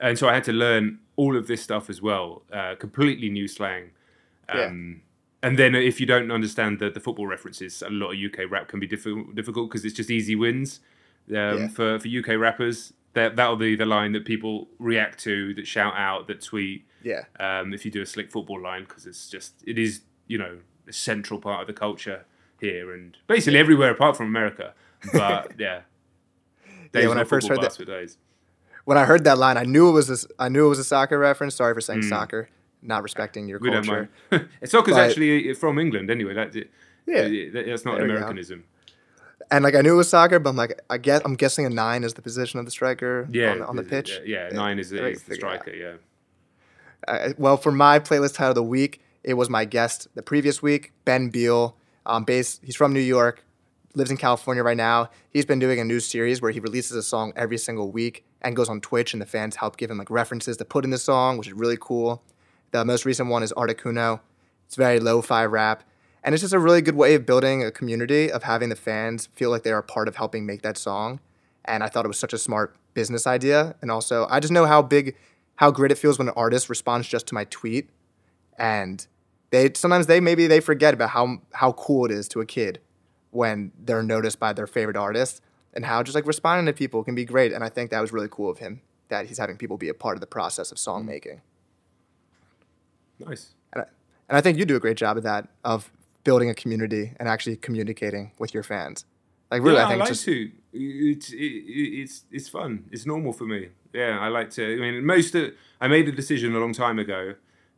[0.00, 2.44] and so I had to learn all of this stuff as well.
[2.50, 3.90] Uh, completely new slang.
[4.48, 4.68] Yeah.
[4.68, 5.02] Um,
[5.44, 8.68] And then if you don't understand the, the football references, a lot of UK rap
[8.68, 10.80] can be difficult difficult because it's just easy wins.
[11.28, 11.68] Um, Yeah.
[11.68, 15.94] For for UK rappers, that that'll be the line that people react to, that shout
[16.08, 16.86] out, that tweet.
[17.02, 17.24] Yeah.
[17.38, 19.92] Um, if you do a slick football line, because it's just it is
[20.26, 20.54] you know
[20.88, 22.24] a central part of the culture
[22.62, 24.72] here and basically everywhere apart from America.
[25.12, 25.82] But yeah,
[26.92, 28.16] days when I first heard that-.
[28.86, 30.84] When I heard that line, I knew it was a, I knew it was a
[30.84, 31.54] soccer reference.
[31.56, 32.08] Sorry for saying Mm.
[32.08, 32.48] soccer,
[32.80, 34.08] not respecting your We don't culture.
[34.30, 34.48] mind.
[34.64, 36.34] Soccer's But- actually from England anyway.
[36.34, 36.70] That's it.
[37.06, 37.22] Yeah.
[37.22, 38.04] Uh, That's not an.
[38.10, 38.64] Americanism.
[39.50, 41.70] And like I knew it was soccer, but I'm like I guess I'm guessing a
[41.70, 44.20] nine is the position of the striker Yeah, on the, on the pitch.
[44.24, 45.72] Yeah, yeah, nine is, the- the striker.
[45.74, 45.94] Yeah.
[47.08, 50.62] Uh, well, for my playlist title of the week, it was my guest the previous
[50.62, 51.76] week, Ben Beal.
[52.06, 53.44] Um, based, he's from New York,
[53.94, 55.10] lives in California right now.
[55.30, 58.56] He's been doing a new series where he releases a song every single week and
[58.56, 60.98] goes on Twitch, and the fans help give him like references to put in the
[60.98, 62.22] song, which is really cool.
[62.72, 64.20] The most recent one is Articuno.
[64.66, 65.84] It's very lo-fi rap,
[66.24, 69.28] and it's just a really good way of building a community of having the fans
[69.34, 71.20] feel like they are part of helping make that song.
[71.64, 74.66] And I thought it was such a smart business idea, and also I just know
[74.66, 75.14] how big,
[75.56, 77.90] how great it feels when an artist responds just to my tweet,
[78.58, 79.06] and
[79.52, 82.80] they sometimes they maybe they forget about how how cool it is to a kid
[83.30, 85.40] when they're noticed by their favorite artist
[85.74, 87.52] and how just like responding to people can be great.
[87.52, 89.94] And I think that was really cool of him that he's having people be a
[89.94, 91.08] part of the process of song mm.
[91.08, 91.42] making.
[93.18, 93.54] Nice.
[93.72, 93.86] And I,
[94.28, 95.92] and I think you do a great job of that of
[96.24, 99.04] building a community and actually communicating with your fans.
[99.50, 100.50] Like really, yeah, I think like just to.
[100.72, 102.84] It's it, it's it's fun.
[102.90, 103.68] It's normal for me.
[103.92, 104.64] Yeah, I like to.
[104.64, 107.34] I mean, most of, I made a decision a long time ago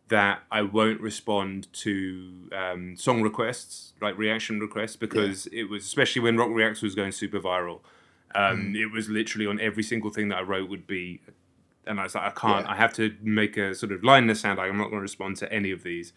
[0.09, 6.23] that I won't respond to um, song requests, like reaction requests, because it was especially
[6.23, 7.81] when Rock Reacts was going super viral.
[8.35, 8.77] Um, Mm.
[8.77, 11.21] It was literally on every single thing that I wrote would be,
[11.87, 12.67] and I was like, I can't.
[12.67, 12.73] Yeah.
[12.73, 14.59] I have to make a sort of line in the sand.
[14.59, 16.13] Like I'm not going to respond to any of these.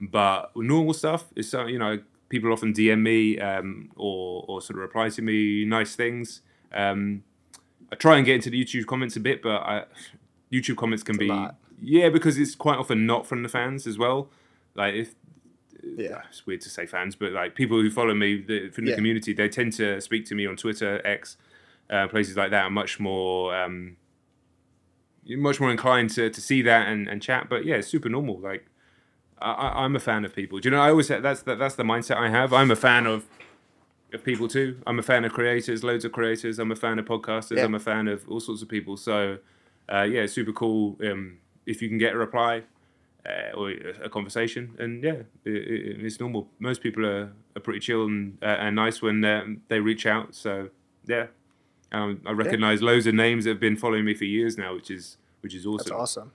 [0.00, 4.76] But normal stuff is so you know people often DM me um, or or sort
[4.78, 6.42] of reply to me nice things.
[6.72, 7.24] Um,
[7.90, 9.84] I try and get into the YouTube comments a bit, but I,
[10.52, 11.56] YouTube comments can be lot.
[11.82, 14.28] Yeah because it's quite often not from the fans as well.
[14.74, 15.14] Like if
[15.82, 16.22] yeah.
[16.30, 18.96] it's weird to say fans, but like people who follow me the, from the Yeah.
[18.96, 21.36] community, they tend to speak to me on Twitter, X,
[21.90, 22.64] uh, places like that.
[22.64, 23.96] are much more, um,
[25.24, 27.48] you're much more inclined to, to see that and, and chat.
[27.48, 28.38] But yeah, it's super normal.
[28.38, 28.66] Like
[29.40, 30.58] I, I'm a fan of people.
[30.60, 30.80] Do you know?
[30.80, 32.52] I always say that's that, that's the mindset I have.
[32.52, 33.26] I'm a fan of
[34.12, 34.78] of people too.
[34.86, 36.58] I'm a fan of creators, loads of creators.
[36.58, 37.56] I'm a fan of podcasters.
[37.56, 37.64] Yeah.
[37.64, 38.96] I'm a fan of all sorts of people.
[38.96, 39.38] So
[39.92, 40.96] uh, yeah, super cool.
[41.04, 42.62] Um, if you can get a reply
[43.26, 43.70] uh, or
[44.02, 46.48] a conversation, and yeah, it, it, it's normal.
[46.58, 50.34] Most people are, are pretty chill and, uh, and nice when um, they reach out.
[50.34, 50.70] So
[51.06, 51.26] yeah,
[51.92, 54.90] um, I recognize loads of names that have been following me for years now, which
[54.90, 55.76] is which is awesome.
[55.78, 56.32] That's awesome.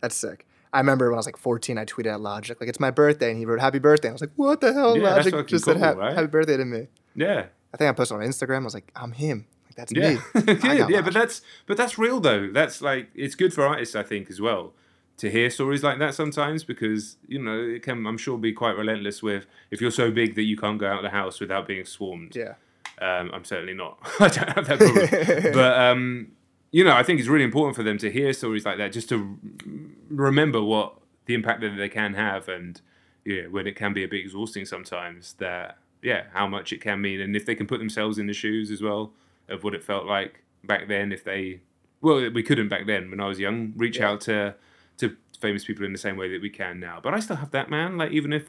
[0.00, 0.46] That's sick.
[0.72, 3.30] I remember when I was like 14, I tweeted at Logic like it's my birthday,
[3.30, 5.64] and he wrote "Happy Birthday." And I was like, "What the hell?" Yeah, Logic just
[5.64, 6.14] said cool, ha- right?
[6.14, 6.88] "Happy Birthday" to me.
[7.14, 7.46] Yeah.
[7.72, 8.62] I think I posted on Instagram.
[8.62, 10.54] I was like, "I'm him." Like that's Yeah, me.
[10.54, 10.90] Good.
[10.90, 12.50] Yeah, but that's but that's real though.
[12.50, 14.72] That's like it's good for artists, I think, as well,
[15.18, 18.76] to hear stories like that sometimes because you know it can, I'm sure, be quite
[18.76, 21.66] relentless with if you're so big that you can't go out of the house without
[21.66, 22.36] being swarmed.
[22.36, 22.54] yeah.
[23.00, 23.98] Um, I'm certainly not.
[24.20, 25.52] I don't have that problem.
[25.52, 26.28] but um,
[26.70, 29.08] you know, I think it's really important for them to hear stories like that, just
[29.08, 29.72] to r-
[30.08, 30.94] remember what
[31.26, 32.80] the impact that they can have, and
[33.24, 35.34] yeah, when it can be a bit exhausting sometimes.
[35.34, 38.32] That yeah, how much it can mean, and if they can put themselves in the
[38.32, 39.12] shoes as well
[39.48, 41.60] of what it felt like back then, if they
[42.00, 44.10] well, we couldn't back then when I was young, reach Yeah.
[44.10, 44.54] out to
[44.98, 47.00] to famous people in the same way that we can now.
[47.02, 47.96] But I still have that man.
[47.98, 48.48] Like even if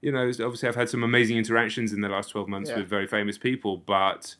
[0.00, 2.76] you know, obviously I've had some amazing interactions in the last twelve months Yeah.
[2.78, 4.36] with very famous people, but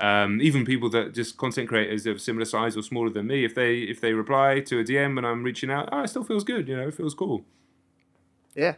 [0.00, 3.54] um, even people that just content creators of similar size or smaller than me, if
[3.54, 6.44] they if they reply to a DM when I'm reaching out, oh, it still feels
[6.44, 6.68] good.
[6.68, 7.44] You know, it feels cool.
[8.54, 8.76] Yeah.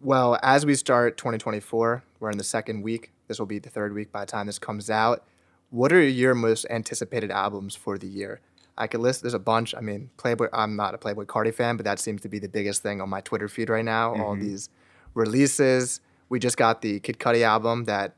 [0.00, 3.12] Well, as we start 2024, we're in the second week.
[3.28, 5.24] This will be the third week by the time this comes out.
[5.72, 8.40] What are your most anticipated albums for the year?
[8.76, 9.22] I could list.
[9.22, 9.74] There's a bunch.
[9.74, 10.48] I mean, Playboy.
[10.52, 13.08] I'm not a Playboy Carti fan, but that seems to be the biggest thing on
[13.08, 14.14] my Twitter feed right now.
[14.14, 14.68] All these
[15.14, 16.00] releases.
[16.28, 17.84] We just got the Kid Cudi album.
[17.84, 18.16] That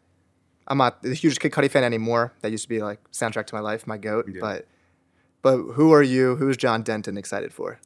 [0.66, 2.32] I'm not a huge Kid Cudi fan anymore.
[2.40, 4.26] That used to be like soundtrack to my life, my goat.
[4.28, 4.40] Yeah.
[4.40, 4.66] But,
[5.42, 6.36] but who are you?
[6.36, 7.78] Who's Jon Denton excited for?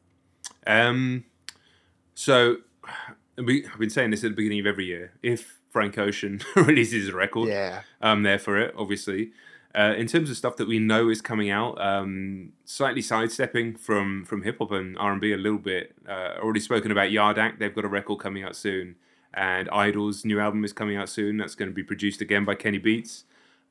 [0.66, 1.24] Um,
[2.14, 2.57] so
[3.37, 5.12] we, I've been saying this at the beginning of every year.
[5.22, 7.83] If Frank Ocean releases a record, Yeah.
[8.00, 9.33] I'm there for it, obviously.
[9.74, 14.24] Uh, in terms of stuff that we know is coming out, um, slightly sidestepping from
[14.24, 15.94] from hip hop and R and B a little bit.
[16.09, 18.96] Uh, already spoken about Yard Act; they've got a record coming out soon,
[19.35, 21.37] and Idles' new album is coming out soon.
[21.37, 23.24] That's going to be produced again by Kenny Beats,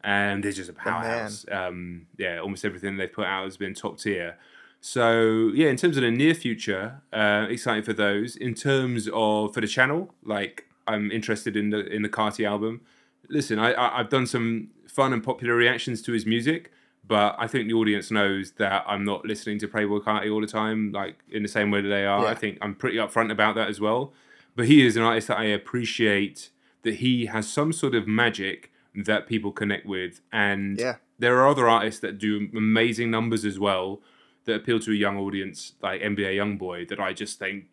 [0.04, 1.46] and they're just a powerhouse.
[1.52, 4.38] Um, yeah, almost everything they've put out has been top tier.
[4.80, 8.36] So yeah, in terms of the near future, uh, excited for those.
[8.36, 12.82] In terms of for the channel, like I'm interested in the in the Carti album.
[13.30, 16.72] Listen, I, I I've done some fun and popular reactions to his music,
[17.08, 20.48] but I think the audience knows that I'm not listening to Playboy Carti all the
[20.62, 22.24] time, like in the same way that they are.
[22.24, 22.30] Yeah.
[22.32, 24.12] I think I'm pretty upfront about that as well.
[24.56, 26.50] But he is an artist that I appreciate
[26.82, 30.96] that he has some sort of magic that people connect with, and Yeah.
[31.20, 34.02] there are other artists that do amazing numbers as well
[34.46, 37.66] that appeal to a young audience, like NBA YoungBoy, that I just think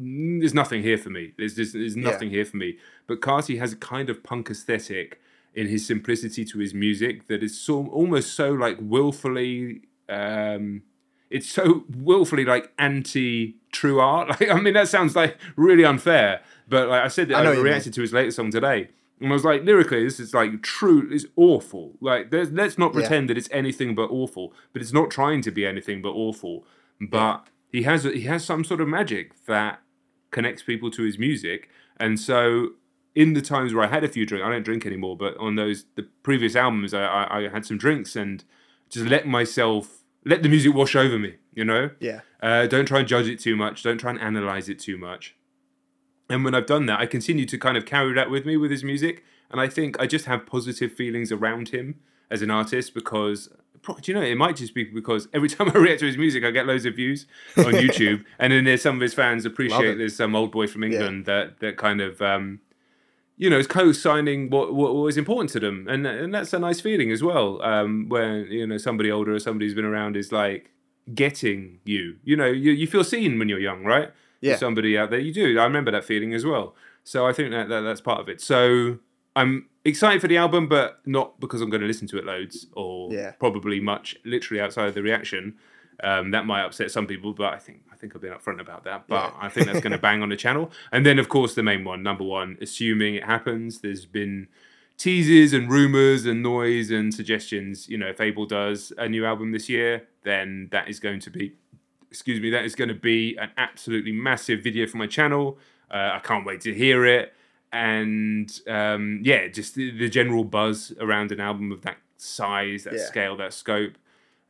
[0.00, 1.32] "Mm, there's nothing here for me.
[1.36, 2.04] There's just there's Yeah.
[2.10, 2.78] nothing here for me.
[3.08, 5.20] But Carti has a kind of punk aesthetic,
[5.54, 10.82] in his simplicity to his music that is so almost so like willfully um
[11.30, 14.28] it's so willfully like anti true art.
[14.40, 17.56] Like i mean that sounds like really unfair but like i said that I i,
[17.56, 18.88] reacted to his latest song today
[19.20, 21.92] and i was like lyrically this is like true it's awful.
[22.00, 23.00] Like there's, let's not Yeah.
[23.00, 26.64] pretend that it's anything but awful but it's not trying to be anything but awful
[27.00, 29.80] but he has he has some sort of magic that
[30.30, 32.70] connects people to his music and so
[33.14, 35.56] in the times where I had a few drinks, I don't drink anymore, but on
[35.56, 38.44] those the previous albums, I, I, I had some drinks and
[38.88, 41.34] just let myself let the music wash over me.
[41.52, 42.20] You know, Yeah.
[42.42, 43.82] uh, don't try and judge it too much.
[43.82, 45.34] Don't try and analyze it too much.
[46.28, 48.70] And when I've done that, I continue to kind of carry that with me with
[48.70, 51.96] his music, and I think I just have positive feelings around him
[52.30, 53.48] as an artist because.
[53.86, 54.20] Do you know?
[54.22, 56.84] It might just be because every time I react to his music, I get loads
[56.84, 60.52] of views on YouTube, and then there's some of his fans appreciate there's some old
[60.52, 62.60] boy from England that that kind of um,
[63.42, 66.80] you know, is co-signing what, what was important to them, and and that's a nice
[66.80, 67.48] feeling as well.
[67.62, 70.70] Um, when you know somebody older or somebody who's been around is like
[71.14, 72.16] getting you.
[72.22, 74.10] You know, you you feel seen when you're young, right?
[74.42, 74.56] Yeah.
[74.56, 75.58] Somebody out there, you do.
[75.58, 76.74] I remember that feeling as well.
[77.04, 78.40] So I think that, that that's part of it.
[78.40, 78.98] So
[79.34, 82.66] I'm excited for the album, but not because I'm going to listen to it loads
[82.74, 83.32] or Yeah.
[83.32, 85.54] probably much literally outside of the reaction.
[86.02, 88.84] Um, that might upset some people, but I think I think I've been upfront about
[88.84, 89.06] that.
[89.06, 89.46] But Yeah.
[89.46, 90.70] I think that's going to bang on the channel.
[90.92, 93.80] And then, of course, the main one, number one, assuming it happens.
[93.80, 94.48] There's been
[94.96, 97.88] teases and rumors and noise and suggestions.
[97.88, 101.30] You know, if Abel does a new album this year, then that is going to
[101.30, 101.52] be,
[102.10, 105.58] excuse me, that is going to be an absolutely massive video for my channel.
[105.90, 107.34] Uh, I can't wait to hear it.
[107.72, 112.94] And um, yeah, just the, the general buzz around an album of that size, that
[112.94, 113.04] Yeah.
[113.06, 113.92] scale, that scope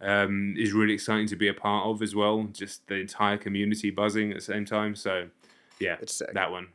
[0.00, 2.48] um, is really exciting to be a part of as well.
[2.52, 4.94] Just the entire community buzzing at the same time.
[4.94, 5.28] So,
[5.78, 5.96] yeah,
[6.32, 6.68] that one.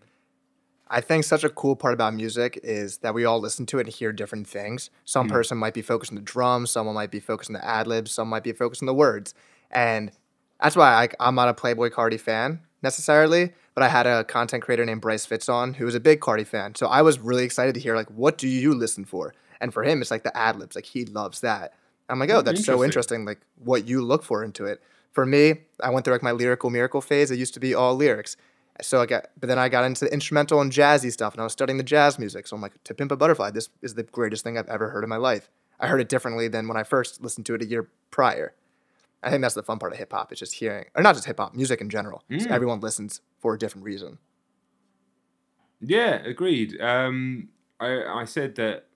[0.87, 3.87] I think such a cool part about music is that we all listen to it
[3.87, 4.91] and hear different things.
[5.03, 7.87] Some person might be focused on the drums, someone might be focused on the ad
[7.87, 9.33] libs, some might be focused on the words.
[9.71, 10.11] And
[10.61, 14.63] that's why I, I'm not a Playboy Carti fan necessarily, but I had a content
[14.63, 16.75] creator named Bryce Fitz on who was a big Carti fan.
[16.75, 19.33] So I was really excited to hear, like, what do you listen for?
[19.59, 20.75] And for him, it's like the ad libs.
[20.75, 21.73] Like, he loves that.
[22.09, 23.23] I'm like, oh, that's so Interesting.
[23.23, 24.81] interesting, like, what you look for into it.
[25.11, 27.31] For me, I went through like my lyrical miracle phase.
[27.31, 28.35] It used to be all lyrics.
[28.81, 31.45] So I got, but then I got into the instrumental and jazzy stuff, and I
[31.45, 32.45] was studying the jazz music.
[32.47, 35.03] So I'm like, To Pimp a Butterfly, this is the greatest thing I've ever heard
[35.03, 35.49] in my life.
[35.79, 38.53] I heard it differently than when I first listened to it a year prior.
[39.23, 40.31] I think that's the fun part of hip hop.
[40.31, 42.23] It's just hearing, or not just hip hop, music in general.
[42.37, 44.17] So everyone listens for a different reason.
[45.81, 46.79] Yeah, agreed.
[46.81, 48.87] Um, I I said that.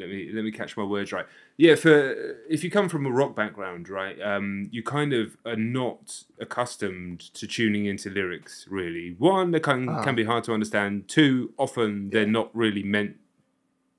[0.00, 1.26] Let me let me catch my words right.
[1.58, 5.56] Yeah, for if you come from a rock background, right, um, you kind of are
[5.56, 8.66] not accustomed to tuning into lyrics.
[8.70, 10.02] Really, one, they can Ah.
[10.02, 11.06] can be hard to understand.
[11.06, 13.16] Two, often they're not really meant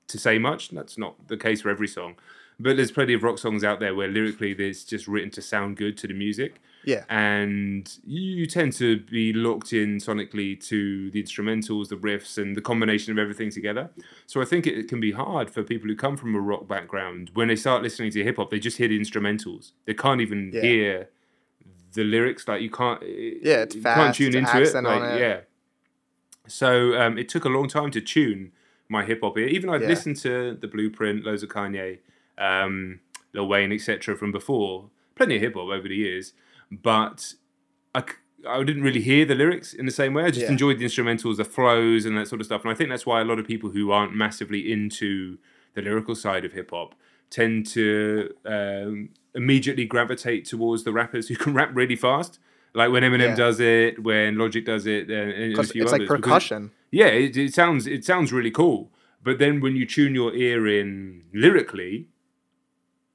[0.08, 0.70] to say much.
[0.70, 2.16] That's not the case for every song,
[2.58, 5.76] but there's plenty of rock songs out there where lyrically there's just written to sound
[5.76, 7.04] good to the music Yeah.
[7.08, 12.60] and you tend to be locked in sonically to the instrumentals, the riffs, and the
[12.60, 13.90] combination of everything together.
[14.26, 17.30] So I think it can be hard for people who come from a rock background
[17.34, 18.50] when they start listening to hip hop.
[18.50, 19.72] They just hear the instrumentals.
[19.86, 20.60] They can't even Yeah.
[20.62, 21.08] hear
[21.92, 22.48] the lyrics.
[22.48, 23.00] Like you can't.
[23.02, 24.74] Yeah, it's you fast, Can't tune into it.
[24.82, 25.20] Like, it.
[25.20, 25.40] Yeah.
[26.46, 28.52] So um, it took a long time to tune
[28.88, 29.46] my hip hop ear.
[29.46, 29.88] Even I've Yeah.
[29.88, 31.98] listened to the Blueprint, loads of Kanye,
[32.38, 33.00] um,
[33.32, 34.16] Lil Wayne, etc.
[34.16, 34.90] from before.
[35.14, 36.32] Plenty of hip hop over the years,
[36.82, 37.34] but
[37.94, 38.02] I,
[38.48, 40.24] I didn't really hear the lyrics in the same way.
[40.24, 40.50] I just Yeah.
[40.52, 42.62] enjoyed the instrumentals, the flows, and that sort of stuff.
[42.62, 45.38] And I think that's why a lot of people who aren't massively into
[45.74, 46.94] the lyrical side of hip hop
[47.30, 52.38] tend to um, immediately gravitate towards the rappers who can rap really fast.
[52.74, 53.34] Like when Eminem Yeah.
[53.34, 55.92] does it, when Logic does it, and, and a few it's others.
[55.92, 56.70] like because- percussion.
[56.90, 58.90] yeah, it, it sounds it sounds really cool.
[59.22, 62.08] But then when you tune your ear in lyrically,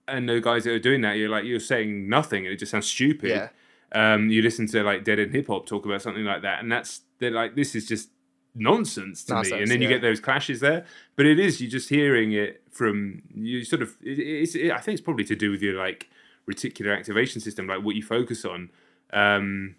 [0.08, 2.72] and the guys that are doing that, you're like you're saying nothing, and it just
[2.72, 3.30] sounds stupid.
[3.30, 3.50] Yeah.
[3.94, 6.72] Um, you listen to like Dead End Hip Hop talk about something like that, and
[6.72, 8.10] that's they're like this is just
[8.56, 9.36] nonsense to me.
[9.38, 9.96] Nonsense, And then you yeah.
[9.96, 10.86] get those clashes there.
[11.16, 13.96] But it is you're just hearing it from you sort of.
[14.02, 16.10] It, it's it, I think it's probably to do with your like
[16.50, 18.70] reticular activation system, like what you focus on.
[19.14, 19.76] Um,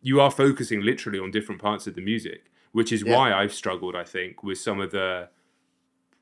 [0.00, 3.16] you are focusing literally on different parts of the music, which is Yeah.
[3.16, 5.28] why I've struggled, I think, with some of the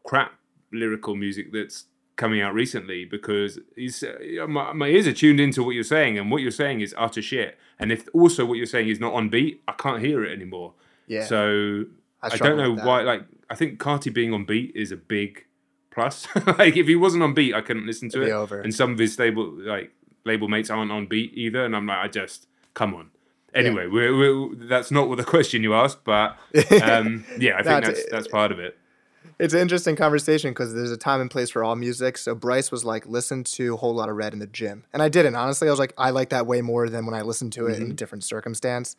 [0.04, 0.34] crap
[0.72, 1.86] lyrical music that's
[2.20, 6.30] coming out recently because uh, my, my ears are tuned into what you're saying, and
[6.30, 7.58] what you're saying is utter shit.
[7.78, 10.74] And if also what you're saying is not on beat, I can't hear it anymore.
[11.06, 11.24] Yeah.
[11.24, 11.86] So
[12.22, 13.00] I I, don't know why.
[13.00, 15.46] Like, I think Carti being on beat is a big
[15.90, 16.28] plus.
[16.58, 18.32] like, if he wasn't on beat, I couldn't listen to It'd it.
[18.32, 18.60] over.
[18.60, 19.90] And some of his label like
[20.24, 23.10] label mates aren't on beat either, and I'm like, I just come on.
[23.52, 26.36] Anyway, we're, we're, that's not what the question you asked, but
[26.82, 28.76] um, yeah, I think That's- that's that's part of it.
[29.40, 32.18] It's an interesting conversation because there's a time and place for all music.
[32.18, 34.84] So Bryce was like, listen to a Whole Lotta Red in the gym.
[34.92, 35.34] And I didn't.
[35.34, 37.76] Honestly, I was like, I like that way more than when I listened to it
[37.76, 37.92] in mm-hmm.
[37.92, 38.96] a different circumstance.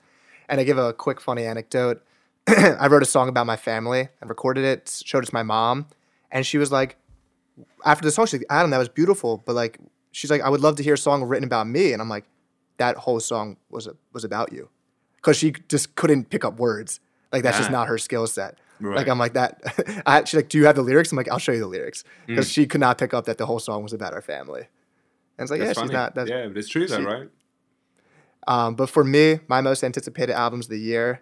[0.50, 2.02] And I give a quick funny anecdote.
[2.48, 5.86] I wrote a song about my family and recorded it, showed it to my mom.
[6.32, 6.98] And she was like,
[7.86, 9.44] after the song, she's like, Adam, that was beautiful.
[9.46, 9.78] But like,
[10.12, 11.94] she's like, I would love to hear a song written about me.
[11.94, 12.26] And I'm like,
[12.78, 14.70] that whole song was, was about you.
[15.18, 17.00] Because she just couldn't pick up words.
[17.32, 18.58] Like, that's just not her skill set.
[18.82, 18.98] Right.
[18.98, 19.62] Like I'm like that.
[20.06, 22.04] I, she's like, "Do you have the lyrics?" I'm like, "I'll show you the lyrics,"
[22.28, 22.54] because Mm.
[22.54, 24.62] she could not pick up that the whole song was about our family.
[25.38, 25.88] And it's like, That's yeah, funny.
[25.88, 26.16] she's not.
[26.16, 27.30] That's, yeah, but it's true though, she- right?
[28.48, 31.22] Um, but for me, my most anticipated albums of the year,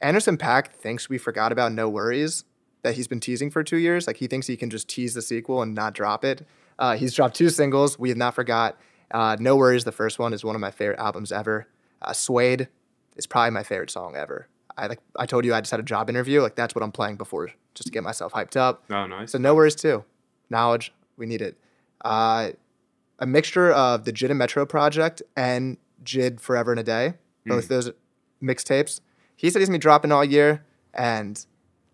[0.00, 2.44] Anderson .Paak thinks we forgot about NxWorries
[2.82, 4.06] that he's been teasing for two years.
[4.06, 6.46] Like he thinks he can just tease the sequel and not drop it.
[6.78, 7.98] Uh, he's dropped two singles.
[7.98, 8.76] We have not forgot.
[9.10, 11.66] Uh, NxWorries, the first one, is one of my favorite albums ever.
[12.02, 12.68] Uh, Suede
[13.16, 14.48] is probably my favorite song ever.
[14.78, 16.40] I like I told you I just had a job interview.
[16.40, 18.84] Like that's what I'm playing before just to get myself hyped up.
[18.90, 19.32] Oh, nice.
[19.32, 20.04] So no worries too.
[20.50, 21.58] Knxwledge, we need it.
[22.04, 22.50] Uh,
[23.18, 27.14] a mixture of the JID and Metro project and JID Forever and a Day,
[27.44, 27.90] both those
[28.42, 29.00] mixtapes.
[29.36, 30.64] He said he's gonna be dropping all year,
[30.94, 31.44] and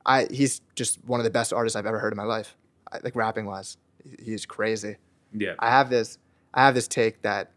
[0.04, 2.56] I he's just one of the best artists I've ever heard in my life.
[2.92, 3.78] I, like rapping wise,
[4.22, 4.96] he's crazy.
[5.32, 5.54] yeah.
[5.58, 6.18] I have this
[6.52, 7.50] I have this take that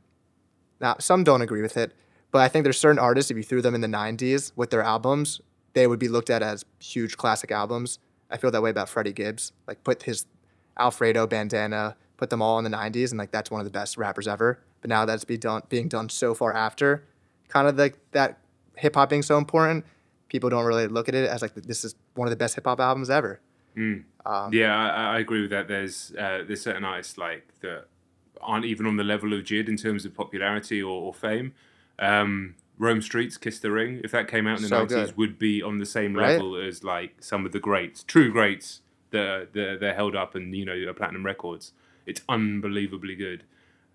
[0.80, 1.93] now some don't agree with it,
[2.38, 4.83] but I think there's certain artists if you threw them in the 90s with their
[4.83, 5.41] albums,
[5.73, 7.97] they would be looked at as huge classic albums.
[8.29, 9.53] I feel that way about Freddie Gibbs.
[9.67, 10.27] Like put his
[10.77, 13.97] Alfredo bandana, put them all in the 90s and like that's one of the best
[13.97, 14.59] rappers ever.
[14.81, 17.05] But now that's be done being done so far after,
[17.47, 18.38] kind of like that
[18.75, 19.83] hip hop being so important,
[20.29, 22.65] people don't really look at it as like this is one of the best hip
[22.65, 23.39] hop albums ever.
[23.75, 24.03] Mm.
[24.27, 25.67] Um, yeah, I, I agree with that.
[25.67, 27.88] There's uh, there's certain artists like that
[28.41, 31.55] aren't even on the level of JID in terms of popularity or, or fame.
[31.99, 35.17] Um, Rome Streetz, Kiss the Ring, if that came out in the So nineties, good.
[35.17, 36.33] would be on the same Right?
[36.33, 38.81] level as like some of the greats, true greats
[39.11, 41.71] that that they're held up and you know are platinum records.
[42.05, 43.43] It's unbelievably good.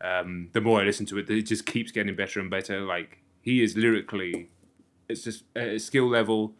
[0.00, 2.80] Um, the more I listen to it, it just keeps getting better and better.
[2.80, 4.48] Like he is lyrically,
[5.08, 6.54] it's just uh, skill level.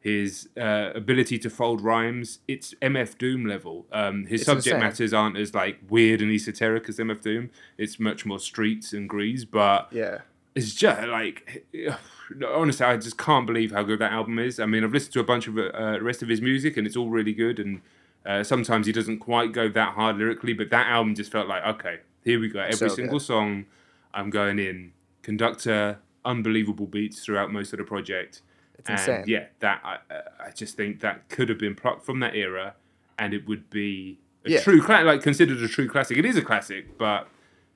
[0.00, 3.86] His uh, ability to fold rhymes, it's MF Doom level.
[3.92, 4.80] Um, his It's subject insane.
[4.80, 7.50] matters aren't as like weird and esoteric as MF Doom.
[7.76, 10.18] It's much more streets and grease, but Yeah.
[10.58, 11.66] It's just like
[12.46, 14.60] honestly, I just can't believe how good that album is.
[14.60, 16.96] I mean, I've listened to a bunch of uh, rest of his music, and it's
[16.96, 17.58] all really good.
[17.58, 17.80] And
[18.26, 21.64] uh, sometimes he doesn't quite go that hard lyrically, but that album just felt like
[21.64, 22.60] okay, here we go.
[22.60, 23.24] Every So single good.
[23.24, 23.66] song,
[24.12, 24.92] I'm going in.
[25.22, 28.42] Conductor, unbelievable beats throughout most of the project.
[28.78, 29.24] It's and insane.
[29.26, 29.98] yeah, that I,
[30.46, 32.74] I just think that could have been plucked from that era,
[33.18, 34.60] and it would be a Yeah.
[34.60, 36.16] true like considered a true classic.
[36.16, 37.28] It is a classic, but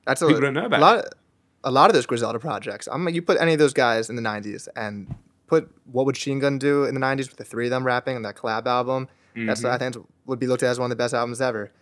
[0.06, 1.04] That's a, People don't know about a lot.
[1.64, 2.88] A lot of those Griselda projects.
[2.90, 5.14] I'm like, you put any of those guys in the '90s and
[5.46, 8.16] put what would Chine Gun do in the '90s with the three of them rapping
[8.16, 9.08] on that collab album.
[9.34, 9.72] That's Mm-hmm.
[9.72, 11.72] I think would be looked at as one of the best albums ever.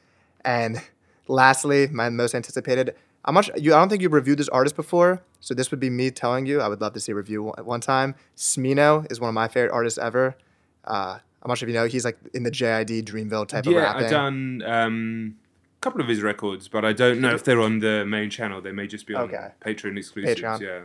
[0.45, 0.81] And
[1.29, 2.95] lastly, my most anticipated.
[3.25, 5.91] I'm not, you, I don't think you've reviewed this artist before, so this would be
[5.91, 6.61] me telling you.
[6.63, 8.15] I would love to see a review one, one time.
[8.35, 10.37] Smino is one of my favorite artists ever.
[10.85, 11.87] Uh, I'm not sure if you know.
[11.87, 13.93] He's like in the JID Dreamville type of yeah.
[13.95, 15.37] I've done um,
[15.81, 18.61] couple of his records, but I don't know if they're on the main channel.
[18.61, 19.49] They may just be on Okay.
[19.65, 20.41] Patreon exclusives.
[20.41, 20.61] Patreon.
[20.61, 20.81] Yeah.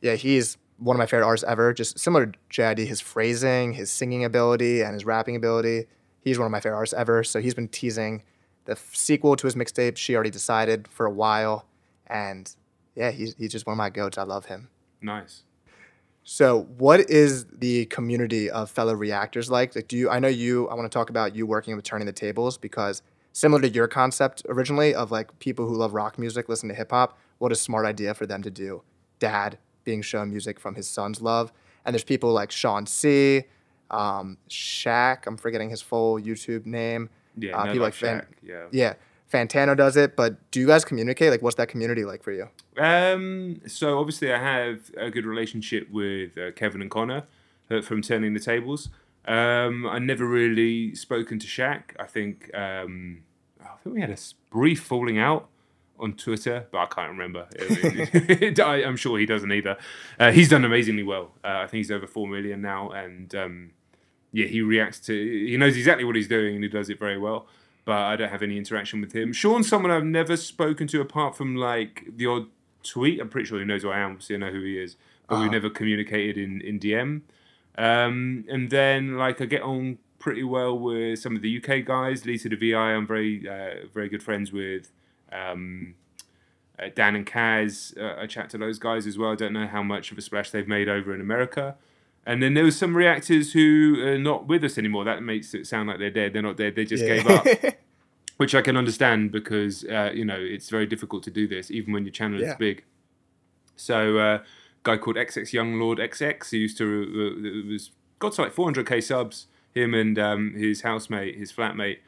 [0.00, 1.72] yeah, he's one of my favorite artists ever.
[1.74, 5.86] Just similar to JID, his phrasing, his singing ability, and his rapping ability.
[6.22, 7.24] He's one of my favorite artists ever.
[7.24, 8.22] So he's been teasing
[8.66, 9.96] the f- sequel to his mixtape.
[9.96, 11.66] She already decided for a while,
[12.06, 12.54] and
[12.94, 14.16] yeah, he's he's just one of my goats.
[14.18, 14.68] I love him.
[15.02, 15.42] Nice.
[16.22, 19.74] So, what is the community of fellow reactors like?
[19.74, 20.10] Like, do you?
[20.10, 20.68] I know you.
[20.68, 23.02] I want to talk about you working with turning the tables because
[23.32, 26.90] similar to your concept originally of like people who love rock music listen to hip
[26.90, 27.18] hop.
[27.38, 28.82] What a smart idea for them to do.
[29.18, 31.52] Dad being shown music from his son's love,
[31.84, 33.44] and there's people like Shawn Cee,
[33.90, 35.26] um, Shaq.
[35.26, 37.08] I'm forgetting his full YouTube name.
[37.36, 38.26] Yeah, Uh, people like Shaq.
[38.42, 38.66] Yeah.
[38.70, 38.94] Yeah,
[39.32, 40.16] Fantano does it.
[40.16, 41.30] But do you guys communicate?
[41.30, 42.48] Like, what's that community like for you?
[42.78, 47.24] Um, so obviously, I have a good relationship with uh, Kevin and Connor
[47.70, 48.88] uh, from Turning the Tables.
[49.26, 51.82] Um, I never really spoken to Shaq.
[51.98, 53.22] I think um,
[53.60, 54.16] I think we had a
[54.50, 55.48] brief falling out
[55.98, 57.46] on Twitter, but I can't remember.
[58.64, 59.76] I, I'm sure he doesn't either.
[60.18, 61.32] Uh, he's done amazingly well.
[61.44, 63.70] Uh, I think he's over four million now, and um,
[64.32, 65.12] yeah, he reacts to.
[65.14, 67.46] He knows exactly what he's doing, and he does it very well.
[67.84, 69.32] But I don't have any interaction with him.
[69.32, 72.46] Shawn's someone I've never spoken to apart from like the odd
[72.82, 73.20] tweet.
[73.20, 74.96] I'm pretty sure he knows who I am, so I know who he is.
[75.28, 75.52] But we've Uh-huh.
[75.52, 77.22] never communicated in in DM.
[77.80, 82.26] Um, and then like I get on pretty well with some of the UK guys.
[82.26, 84.90] Lisa the VI, I'm very uh, very good friends with.
[85.32, 85.94] Um,
[86.78, 89.32] uh, Dan and Kaz, uh, I chat to those guys as well.
[89.32, 91.76] I don't know how much of a splash they've made over in America.
[92.26, 95.04] And then there was some reactors who are not with us anymore.
[95.04, 96.32] That makes it sound like they're dead.
[96.32, 96.74] They're not dead.
[96.76, 97.16] They just Yeah.
[97.16, 97.46] gave up,
[98.38, 101.92] which I can understand because uh, you know it's very difficult to do this, even
[101.94, 102.84] when your channel is big.
[103.76, 104.38] So, uh,
[104.82, 106.84] guy called XX Young Lord XX, who used to
[107.66, 109.46] uh, was got to like 400k subs.
[109.72, 111.98] Him and um, his housemate, his flatmate,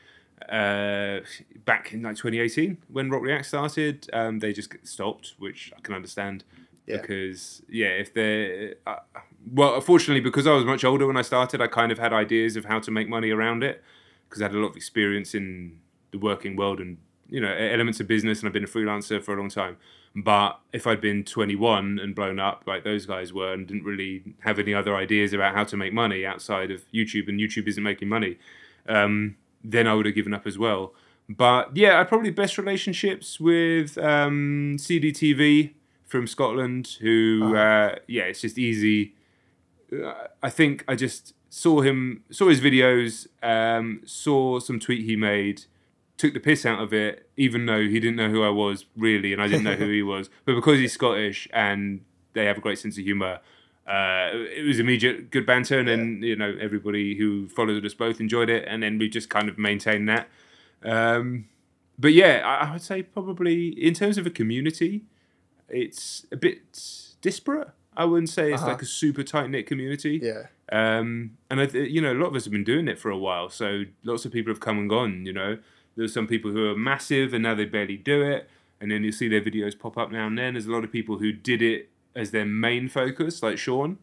[0.51, 1.21] uh,
[1.65, 5.95] back in like 2018 when Rock React started, um, they just stopped, which I can
[5.95, 6.43] understand
[6.87, 7.01] Yeah.
[7.01, 8.97] because yeah, if they're uh,
[9.53, 12.57] well, unfortunately, because I was much older when I started, I kind of had ideas
[12.57, 13.83] of how to make money around it
[14.29, 15.79] because I had a lot of experience in
[16.11, 16.99] the working world and
[17.33, 19.79] you know elements of business, and I've been a freelancer for a long time.
[20.15, 24.23] But if I'd been 21 and blown up like those guys were and didn't really
[24.41, 27.83] have any other ideas about how to make money outside of YouTube, and YouTube isn't
[27.83, 28.39] making money,
[28.87, 30.93] um, then I would have given up as well.
[31.29, 35.73] But yeah, I probably best relationships with um, CDTV
[36.05, 39.15] from Scotland, who uh, yeah, it's just easy.
[39.91, 40.13] Uh,
[40.43, 45.65] I think I just saw him, saw his videos, um, saw some tweet he made,
[46.23, 49.33] took the piss out of it, even though he didn't know who I was really,
[49.33, 50.31] and I didn't know who he was.
[50.47, 52.01] But because he's Scottish and
[52.35, 53.41] they have a great sense of humour,
[53.87, 58.21] uh, it was immediate good banter, and then you know everybody who followed us both
[58.21, 60.29] enjoyed it, and then we just kind of maintained that.
[60.85, 61.47] Um,
[61.99, 65.03] but yeah, I, I would say probably in terms of a community,
[65.69, 66.59] it's a bit
[67.21, 67.69] disparate.
[67.97, 68.71] I wouldn't say it's Uh-huh.
[68.73, 70.19] like a super tight knit community.
[70.23, 70.45] Yeah.
[70.71, 73.11] Um, and I th- you know, a lot of us have been doing it for
[73.11, 75.27] a while, so lots of people have come and gone.
[75.27, 75.59] You know,
[75.97, 78.49] there's some people who are massive and now they barely do it,
[78.81, 80.55] and then you see their videos pop up now and then.
[80.55, 83.99] There's a lot of people who did it as their main focus, like Shawn,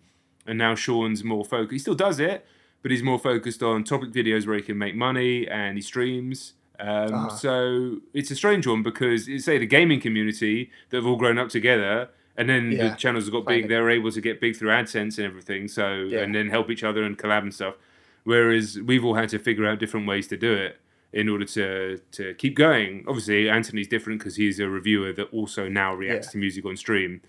[0.48, 1.72] and now Shawn's more focused.
[1.74, 2.46] He still does it,
[2.82, 6.54] but he's more focused on topic videos where he can make money and he streams.
[6.80, 7.30] Um, Uh-huh.
[7.36, 11.38] So it's a strange one because it's say the gaming community that have all grown
[11.38, 12.90] up together, and then Yeah.
[12.90, 13.66] the channels have got big.
[13.66, 13.68] it.
[13.68, 15.68] They're able to get big through AdSense and everything.
[15.68, 16.22] So Yeah.
[16.22, 17.76] and then help each other and collab and stuff.
[18.24, 20.80] Whereas we've all had to figure out different ways to do it
[21.14, 23.04] in order to to keep going.
[23.08, 26.32] Obviously, Anthony's different because he's a reviewer that also now reacts Yeah.
[26.32, 27.22] to music on stream.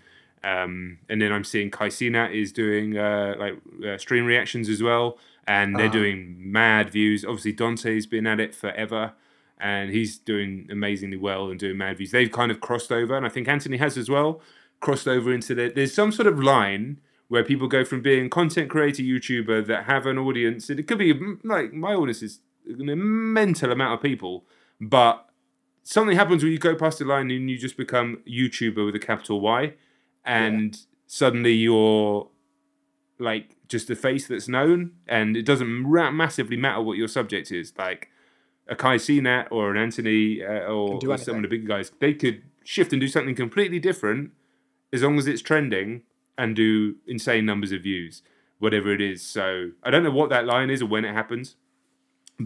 [0.43, 4.81] Um, and then I'm seeing Kai Cenat is doing uh, like uh, stream reactions as
[4.81, 5.17] well,
[5.47, 5.93] and they're Uh-huh.
[5.99, 7.23] doing mad views.
[7.23, 9.13] Obviously, Dante's been at it forever,
[9.59, 12.09] and he's doing amazingly well and doing mad views.
[12.11, 14.41] They've kind of crossed over, and I think Anthony has as well
[14.79, 15.71] crossed over into the.
[15.75, 20.07] There's some sort of line where people go from being content creator YouTuber that have
[20.07, 21.13] an audience, and it could be
[21.43, 22.39] like my audience is
[22.69, 24.45] a mental amount of people,
[24.79, 25.27] but
[25.83, 28.99] something happens when you go past the line and you just become YouTuber with a
[28.99, 29.73] capital Y,
[30.25, 32.29] and suddenly you're
[33.19, 37.51] like just a face that's known, and it doesn't ra- massively matter what your subject
[37.51, 37.73] is.
[37.77, 38.09] Like
[38.67, 42.13] a Kai Cenat or an Anthony uh, or, or some of the big guys, they
[42.13, 44.31] could shift and do something completely different
[44.93, 46.03] as long as it's trending
[46.37, 48.21] and do insane numbers of views,
[48.59, 49.21] whatever it is.
[49.21, 51.55] So I don't know what that line is or when it happens,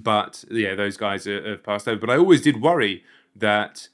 [0.02, 2.00] but yeah, those guys are, have passed over.
[2.00, 3.04] But I always did worry
[3.36, 3.90] that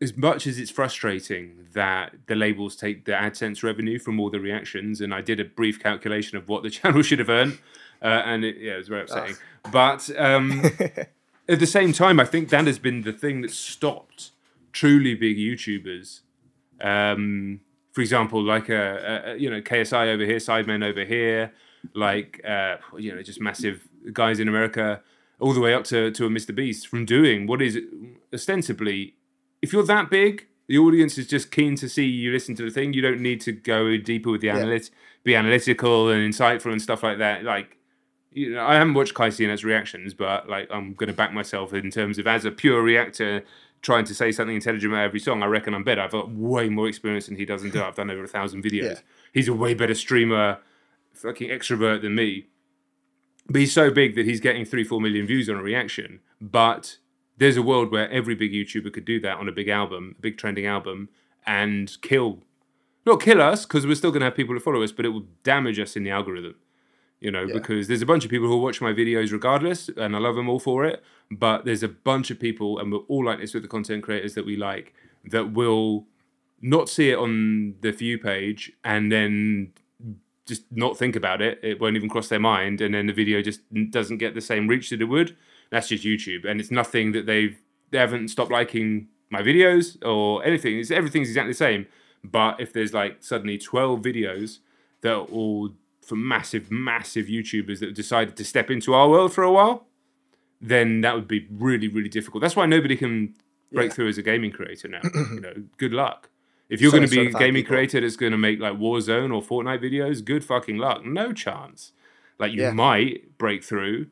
[0.00, 4.40] as much as it's frustrating that the labels take the AdSense revenue from all the
[4.40, 7.58] reactions, and I did a brief calculation of what the channel should have earned,
[8.02, 9.36] uh, and it, yeah, it was very upsetting.
[9.70, 10.62] But um,
[11.48, 14.32] at the same time, I think that has been the thing that stopped
[14.72, 16.20] truly big YouTubers.
[16.80, 17.60] Um,
[17.92, 21.52] for example, like a, a you know KSI over here, Sidemen over here,
[21.94, 25.00] like uh, you know just massive guys in America,
[25.40, 27.78] all the way up to to a Mr Beast from doing what is
[28.32, 29.14] ostensibly,
[29.60, 32.70] if you're that big, the audience is just keen to see you listen to the
[32.70, 32.92] thing.
[32.92, 34.90] You don't need to go deeper with the analytics,
[35.24, 37.44] be analytical and insightful and stuff like that.
[37.44, 37.78] Like
[38.32, 41.72] you know, I haven't watched Kai Cenat's reactions, but like I'm going to back myself
[41.72, 43.44] in terms of as a pure reactor
[43.82, 45.42] trying to say something intelligent about every song.
[45.42, 46.00] I reckon I'm better.
[46.00, 47.82] I've got way more experience than he does and do.
[47.82, 48.82] I've done over a thousand videos.
[48.82, 49.00] Yeah.
[49.34, 50.58] He's a way better streamer,
[51.14, 52.46] fucking extrovert than me.
[53.48, 56.20] But he's so big that he's getting three, four million views on a reaction.
[56.40, 56.98] But
[57.38, 60.20] there's a world where every big YouTuber could do that on a big album, a
[60.22, 61.08] big trending album,
[61.46, 62.40] and kill,
[63.04, 65.08] not kill us because we're still going to have people to follow us, but it
[65.08, 66.54] will damage us in the algorithm
[67.20, 67.52] you know, Yeah.
[67.54, 70.48] because there's a bunch of people who watch my videos regardless, and I love them
[70.48, 71.04] all for it.
[71.30, 74.34] But there's a bunch of people, and we're all like this with the content creators
[74.34, 74.92] that we like,
[75.30, 76.08] that will
[76.60, 79.72] not see it on the view page and then
[80.46, 81.58] just not think about it.
[81.62, 84.66] It won't even cross their mind, and then the video just doesn't get the same
[84.68, 85.36] reach that it would.
[85.70, 87.56] That's just YouTube, and it's nothing that they've
[87.90, 90.78] they haven't stopped liking my videos or anything.
[90.78, 91.86] It's everything's exactly the same.
[92.24, 94.58] But if there's like suddenly 12 videos
[95.02, 95.70] that are all
[96.00, 99.86] from massive, massive YouTubers that have decided to step into our world for a while,
[100.60, 102.40] then that would be really, really difficult.
[102.40, 103.34] That's why nobody can
[103.72, 103.94] break Yeah.
[103.94, 105.00] through as a gaming creator now.
[105.34, 106.30] you know, good luck.
[106.68, 107.76] If you're going to be a gaming people.
[107.76, 111.04] creator that's going to make like Warzone or Fortnite videos, good fucking luck.
[111.04, 111.92] No chance.
[112.38, 112.72] Like you Yeah.
[112.72, 114.06] might break through.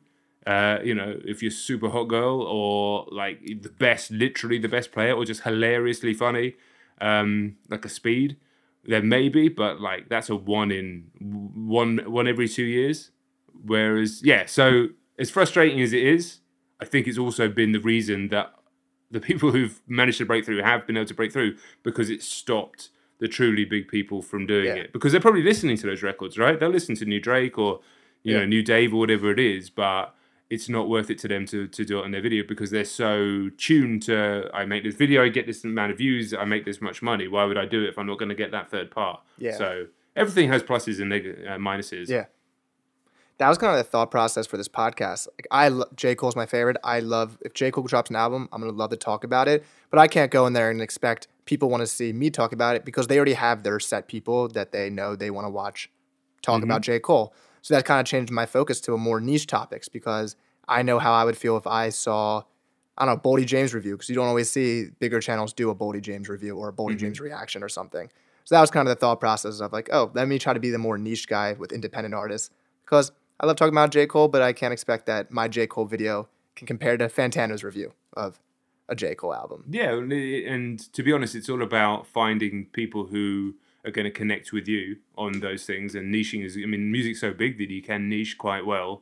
[0.45, 4.91] Uh, you know, if you're super hot girl or like the best, literally the best
[4.91, 6.55] player, or just hilariously funny,
[6.99, 8.37] um, like a speed,
[8.83, 9.49] then maybe.
[9.49, 13.11] But like that's a one in one one every two years.
[13.63, 14.87] Whereas, yeah, so
[15.19, 16.39] as frustrating as it is,
[16.79, 18.53] I think it's also been the reason that
[19.11, 22.23] the people who've managed to break through have been able to break through because it
[22.23, 22.89] stopped
[23.19, 24.73] the truly big people from doing Yeah.
[24.83, 24.93] it.
[24.93, 26.59] Because they're probably listening to those records, right?
[26.59, 27.81] They'll listen to New Drake or
[28.23, 30.15] you know New Dave or whatever it is, but
[30.49, 32.83] it's not worth it to them to, to do it on their video because they're
[32.83, 36.65] so tuned to I make this video, I get this amount of views, I make
[36.65, 37.27] this much money.
[37.27, 39.21] Why would I do it if I'm not going to get that third part?
[39.37, 39.55] Yeah.
[39.57, 42.09] So everything has pluses and neg- uh, minuses.
[42.09, 42.25] Yeah.
[43.41, 45.27] That was kind of the thought process for this podcast.
[45.35, 46.77] Like I, lo- J Cole's my favorite.
[46.83, 49.65] I love if J Cole drops an album, I'm gonna love to talk about it.
[49.89, 52.75] But I can't go in there and expect people want to see me talk about
[52.75, 55.89] it because they already have their set people that they know they want to watch
[56.43, 56.91] talk about mm-hmm.
[56.91, 57.33] J Cole.
[57.63, 60.35] So that kind of changed my focus to a more niche topics because
[60.67, 62.43] I know how I would feel if I saw,
[62.95, 65.75] I don't know, Boldy James review because you don't always see bigger channels do a
[65.75, 66.97] Boldy James review or a Boldy mm-hmm.
[66.97, 68.07] James reaction or something.
[68.43, 70.59] So that was kind of the thought process of like, oh, let me try to
[70.59, 72.51] be the more niche guy with independent artists
[72.85, 73.11] because
[73.41, 74.05] I love talking about J.
[74.05, 75.65] Cole, but I can't expect that my J.
[75.65, 78.39] Cole video can compare to Fantano's review of
[78.87, 79.15] a J.
[79.15, 79.65] Cole album.
[79.67, 84.53] Yeah, and to be honest, it's all about finding people who are going to connect
[84.53, 85.95] with you on those things.
[85.95, 89.01] And niching is, I mean, music's so big that you can niche quite well,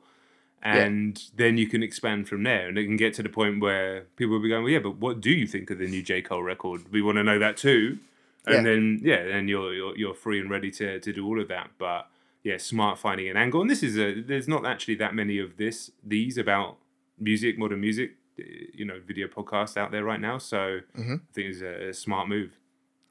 [0.63, 2.69] and then you can expand from there.
[2.69, 4.97] And it can get to the point where people will be going, "Well, yeah, but
[4.97, 6.91] what do you think of the new J Cole record?
[6.91, 7.99] We want to know that too."
[8.45, 8.61] And Yeah.
[8.61, 11.71] then yeah, then you're, you're you're free and ready to to do all of that.
[11.77, 12.07] But
[12.43, 13.61] yeah, smart finding an angle.
[13.61, 16.77] And this is a there's not actually that many of this these about
[17.19, 20.37] music, modern music, uh, you know, video podcasts out there right now.
[20.37, 21.21] So Mhm.
[21.21, 22.51] I think it's a, a smart move.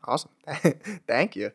[0.05, 0.31] Awesome.
[1.07, 1.53] Thank you.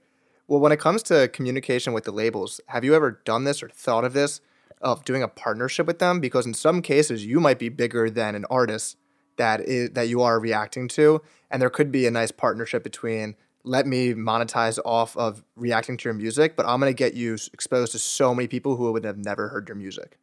[0.48, 3.70] Well, when it comes to communication with the labels, have you ever done this or
[3.70, 4.42] thought of this
[4.82, 6.20] of doing a partnership with them?
[6.20, 8.98] Because in some cases, you might be bigger than an artist
[9.38, 13.36] that is that you are reacting to, and there could be a nice partnership between
[13.64, 17.92] let me monetize off of reacting to your music, but I'm gonna get you exposed
[17.94, 20.18] to so many people who would have never heard your music.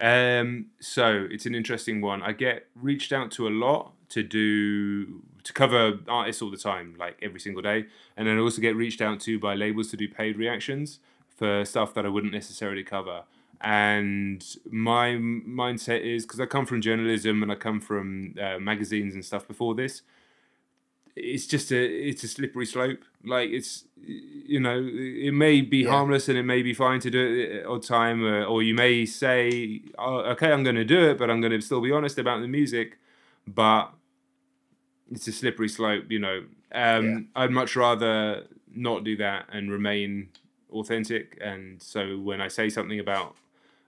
[0.00, 2.22] Um, so it's an interesting one.
[2.22, 6.94] I get reached out to a lot to do to cover artists all the time,
[6.98, 9.96] like every single day, and then I also get reached out to by labels to
[9.96, 11.00] do paid reactions
[11.36, 13.22] for stuff that I wouldn't necessarily cover.
[13.62, 19.14] And my mindset is because I come from journalism and I come from uh, magazines
[19.14, 20.02] and stuff before this.
[21.16, 21.76] It's just a
[22.08, 23.00] it's a slippery slope.
[23.24, 25.90] Like it's you know it may be Yeah.
[25.90, 28.74] harmless and it may be fine to do it at odd time, uh, or you
[28.74, 31.92] may say, oh, okay, I'm going to do it, but I'm going to still be
[31.92, 32.98] honest about the music.
[33.46, 33.92] But
[35.10, 36.44] it's a slippery slope, you know.
[36.72, 37.04] Um,
[37.34, 37.42] Yeah.
[37.42, 40.28] I'd much rather not do that and remain
[40.72, 41.36] authentic.
[41.40, 43.34] And so when I say something about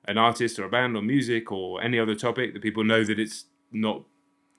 [0.07, 3.19] an artist or a band or music or any other topic, that people know that
[3.21, 4.03] it's not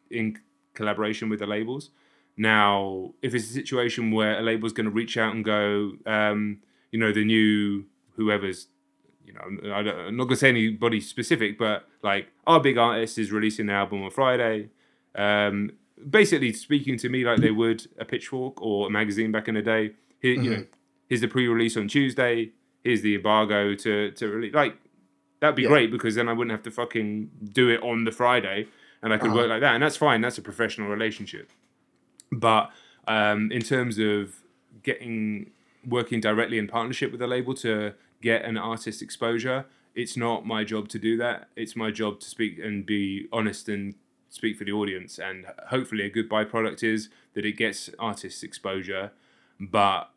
[0.09, 0.39] in
[0.74, 1.89] collaboration with the labels.
[2.36, 6.59] Now, if it's a situation where a label's going to reach out and go, um,
[6.91, 8.67] you know, the new whoever's,
[9.25, 12.77] you know, I don't, I'm not going to say anybody specific, but like our big
[12.77, 14.69] artist is releasing an album on Friday.
[15.15, 15.71] Um,
[16.09, 19.61] basically speaking to me like they would a Pitchfork or a magazine back in the
[19.61, 19.91] day.
[20.19, 20.65] Here, you know,
[21.07, 22.51] here's the pre-release on Tuesday.
[22.84, 24.53] Here's the embargo to to release.
[24.53, 24.75] Like
[25.39, 25.67] that'd be Yeah.
[25.69, 28.67] great because then I wouldn't have to fucking do it on the Friday,
[29.01, 29.36] and I could Uh-huh.
[29.38, 30.21] work like that, and that's fine.
[30.21, 31.49] That's a professional relationship.
[32.39, 32.71] But
[33.07, 34.36] um, in terms of
[34.81, 35.51] getting
[35.86, 39.65] working directly in partnership with a label to get an artist exposure,
[39.95, 41.49] it's not my job to do that.
[41.55, 43.95] It's my job to speak and be honest and
[44.29, 45.19] speak for the audience.
[45.19, 49.11] And hopefully, a good byproduct is that it gets artists exposure.
[49.59, 50.09] But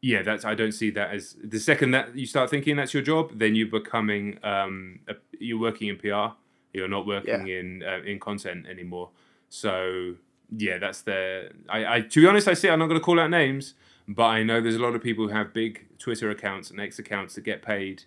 [0.00, 3.02] yeah, that's I don't see that as the second that you start thinking that's your
[3.02, 6.34] job, then you're becoming um, a, you're working in PR.
[6.72, 9.10] You're not working in uh, in content anymore.
[9.48, 10.14] So
[10.56, 13.20] yeah, that's the I, I to be honest, I see I'm not going to call
[13.20, 13.74] out names,
[14.06, 16.98] but I know there's a lot of people who have big Twitter accounts and X
[16.98, 18.04] accounts that get paid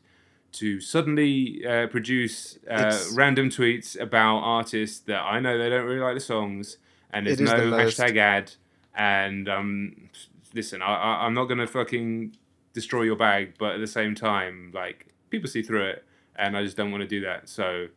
[0.54, 6.02] to suddenly uh, produce uh, random tweets about artists that I know they don't really
[6.02, 6.78] like the songs,
[7.12, 8.54] and there's no the hashtag ad.
[8.94, 10.10] And um,
[10.54, 12.36] listen, I, I, I'm not going to fucking
[12.74, 16.64] destroy your bag, but at the same time, like people see through it, and I
[16.64, 17.48] just don't want to do that.
[17.48, 17.88] So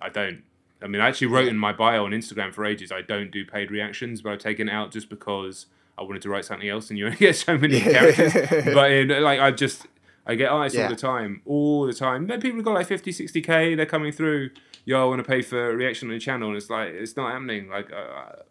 [0.00, 0.42] I don't.
[0.84, 2.92] I mean, I actually wrote in my bio on Instagram for ages.
[2.92, 5.66] I don't do paid reactions, but I've taken it out just because
[5.98, 8.34] I wanted to write something else, and you only get so many characters.
[8.74, 9.86] But in, like, I just
[10.26, 10.84] I get artists Yeah.
[10.84, 12.26] all the time, all the time.
[12.26, 13.74] Then people have got like 50, 60 k.
[13.74, 14.50] They're coming through.
[14.84, 17.16] Yo, I want to pay for a reaction on the channel, and it's like it's
[17.16, 17.68] not happening.
[17.70, 18.42] Like, uh,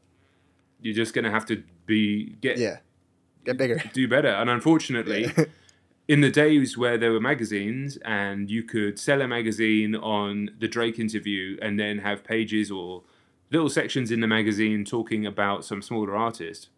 [0.82, 2.78] you're just gonna have to be get Yeah.
[3.46, 3.82] Get bigger.
[3.94, 4.30] do better.
[4.30, 5.32] And unfortunately,
[6.08, 10.68] in the days where there were magazines and you could sell a magazine on the
[10.68, 13.04] Drake interview and then have pages or
[13.52, 16.70] little sections in the magazine talking about some smaller artist,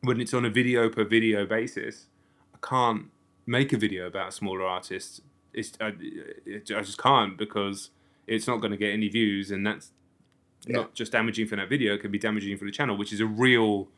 [0.00, 2.06] when it's on a video per video basis,
[2.54, 3.06] I can't
[3.46, 5.20] make a video about a smaller artist.
[5.52, 7.90] It's I, it, I just can't because
[8.26, 9.90] it's not going to get any views, and that's
[10.66, 10.76] Yeah.
[10.78, 11.94] not just damaging for that video.
[11.94, 13.88] It can be damaging for the channel, which is a real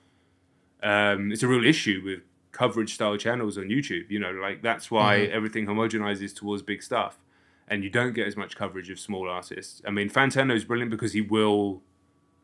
[0.82, 2.20] um, it's a real issue with
[2.54, 4.10] coverage style channels on YouTube.
[4.10, 5.36] You know, like that's why Mm-hmm.
[5.36, 7.14] everything homogenizes towards big stuff,
[7.68, 9.82] and you don't get as much coverage of small artists.
[9.86, 11.82] I mean, Fantano is brilliant because he will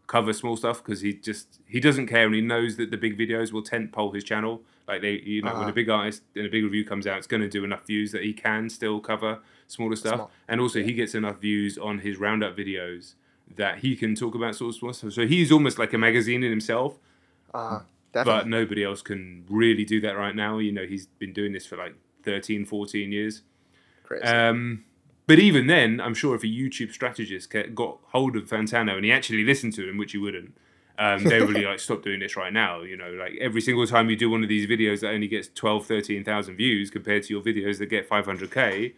[0.06, 3.16] cover small stuff because he just he doesn't care and he knows that the big
[3.16, 4.60] videos will tent pole his channel.
[4.88, 5.70] Like they, you know, when Uh-huh.
[5.70, 8.10] a big artist and a big review comes out, it's going to do enough views
[8.10, 9.38] that he can still cover
[9.68, 10.30] smaller stuff, Small.
[10.48, 13.14] and also he gets enough views on his roundup videos
[13.56, 15.12] that he can talk about sort of small stuff.
[15.12, 16.98] So he's almost like a magazine in himself
[18.14, 20.58] Uh, but nobody else can really do that right now.
[20.58, 21.94] You know, he's been doing this for like
[22.24, 23.42] 13, 14 years.
[24.02, 24.24] Crazy.
[24.24, 24.84] Um,
[25.26, 29.12] but even then, I'm sure if a YouTube strategist got hold of Fantano and he
[29.12, 30.54] actually listened to him, which he wouldn't,
[30.98, 32.80] um, they would be like, stop doing this right now.
[32.82, 35.48] You know, like every single time you do one of these videos that only gets
[35.54, 38.92] 12, 13,000 views compared to your videos that get 500k,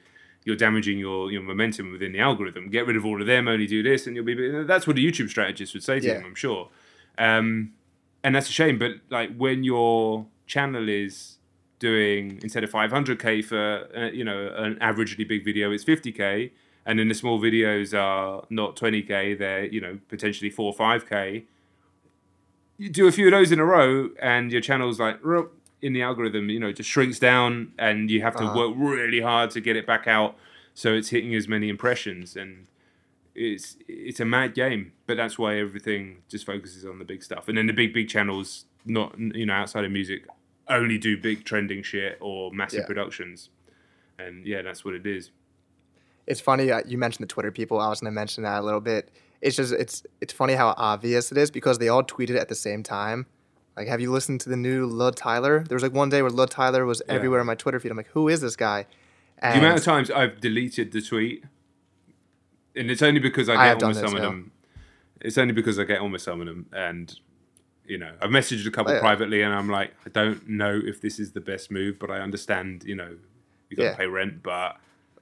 [0.44, 2.70] you're damaging your, your momentum within the algorithm.
[2.70, 4.64] Get rid of all of them, only do this, and you'll be.
[4.64, 6.14] That's what a YouTube strategist would say to Yeah.
[6.14, 6.70] him, I'm sure.
[7.18, 7.74] Um,
[8.24, 8.78] and that's a shame.
[8.78, 11.38] But like when your channel is
[11.78, 16.50] doing instead of 500k for uh, you know an averagely big video, it's 50k,
[16.86, 21.44] and then the small videos are not 20k, they're you know potentially four or 5k.
[22.78, 25.20] You do a few of those in a row, and your channel's like
[25.80, 28.70] in the algorithm, you know, it just shrinks down, and you have to Uh-huh.
[28.70, 30.36] work really hard to get it back out,
[30.74, 32.66] so it's hitting as many impressions and
[33.34, 37.48] it's it's a mad game, but that's why everything just focuses on the big stuff.
[37.48, 40.26] And then the big big channels, not you know outside of music,
[40.68, 42.86] only do big trending shit or massive Yeah.
[42.86, 43.48] productions.
[44.18, 45.30] And yeah, that's what it is.
[46.26, 47.80] it's funny uh, you mentioned the Twitter people.
[47.80, 49.10] I was going to mention that a little bit.
[49.40, 52.54] It's just it's it's funny how obvious it is because they all tweeted at the
[52.54, 53.26] same time.
[53.76, 55.64] Like, have you listened to the new Luh Tyler?
[55.66, 57.14] There was like one day where Luh Tyler was Yeah.
[57.14, 57.90] everywhere on my Twitter feed.
[57.90, 58.86] I'm like, who is this guy?
[59.40, 61.42] the amount of times I've deleted the tweet,
[62.76, 64.52] and it's only because I I get have on with some of them.
[65.20, 67.14] It's only because I get on with some of them, and
[67.86, 69.00] you know, I've messaged a couple Oh, yeah.
[69.00, 72.18] privately, and I'm like, I don't know if this is the best move, but I
[72.20, 73.16] understand, you know,
[73.68, 73.96] you got to Yeah.
[73.96, 74.76] pay rent, but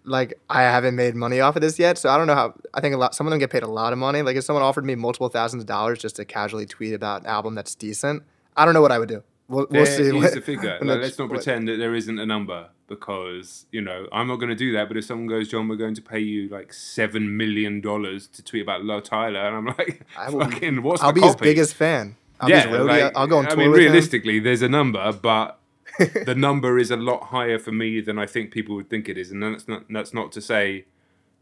[0.05, 2.55] like I haven't made money off of this yet, so I don't know how.
[2.72, 3.14] I think a lot.
[3.14, 4.22] Some of them get paid a lot of money.
[4.22, 7.26] Like if someone offered me multiple thousands of dollars just to casually tweet about an
[7.26, 8.22] album that's decent,
[8.57, 9.22] I don't know what I would do.
[9.51, 10.05] We'll, we'll see.
[10.05, 10.78] is a figure.
[10.82, 14.51] Like, let's not pretend that there isn't a number because you know I'm not going
[14.51, 14.86] to do that.
[14.86, 18.44] But if someone goes, Jon, we're going to pay you like seven million dollars to
[18.44, 21.34] tweet about Luh Tyler, and I'm like, I will fucking, what's I'll the be his
[21.34, 22.16] biggest fan.
[22.38, 23.86] I'll yeah, like, I'll go on I mean, with him.
[23.86, 25.59] realistically, there's a number, but
[25.98, 29.18] the number is a lot higher for me than I think people would think it
[29.18, 30.84] is, and that's not that's not to say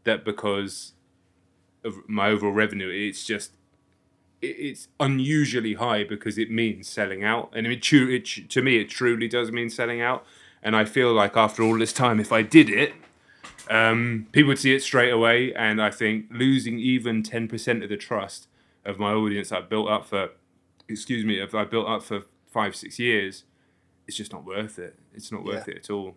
[0.03, 0.93] that because
[1.83, 3.51] of my overall revenue, it's just
[4.41, 8.77] it's unusually high because it means selling out, and I mean, true, it, to me,
[8.79, 10.25] it truly does mean selling out,
[10.63, 12.93] and I feel like after all this time, if I did it.
[13.69, 17.89] Um, people would see it straight away, and I think losing even ten percent of
[17.89, 18.47] the trust
[18.83, 20.29] of my audience I've built up for,
[20.87, 23.43] excuse me, if I built up for five six years,
[24.07, 24.95] it's just not worth it.
[25.13, 25.75] It's not worth Yeah.
[25.75, 26.15] it at all.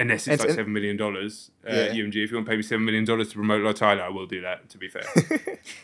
[0.00, 1.88] Unless it's, It's like seven million dollars, uh, Yeah.
[1.92, 2.22] UMG.
[2.22, 4.26] If you want to pay me seven million dollars to promote Luh Tyler, I will
[4.26, 4.68] do that.
[4.70, 5.02] To be fair,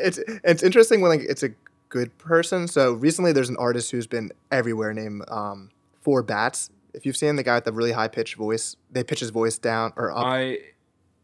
[0.00, 1.50] it's it's interesting when like it's a
[1.88, 2.68] good person.
[2.68, 5.70] So recently, there's an artist who's been everywhere named um,
[6.06, 6.70] 4Batz.
[6.94, 9.58] If you've seen the guy with the really high pitched voice, they pitch his voice
[9.58, 10.24] down or up.
[10.24, 10.58] I,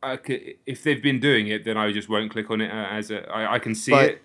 [0.02, 2.86] I could, if they've been doing it, then I just won't click on it uh,
[2.90, 3.28] as a.
[3.30, 4.22] I, I can see But it.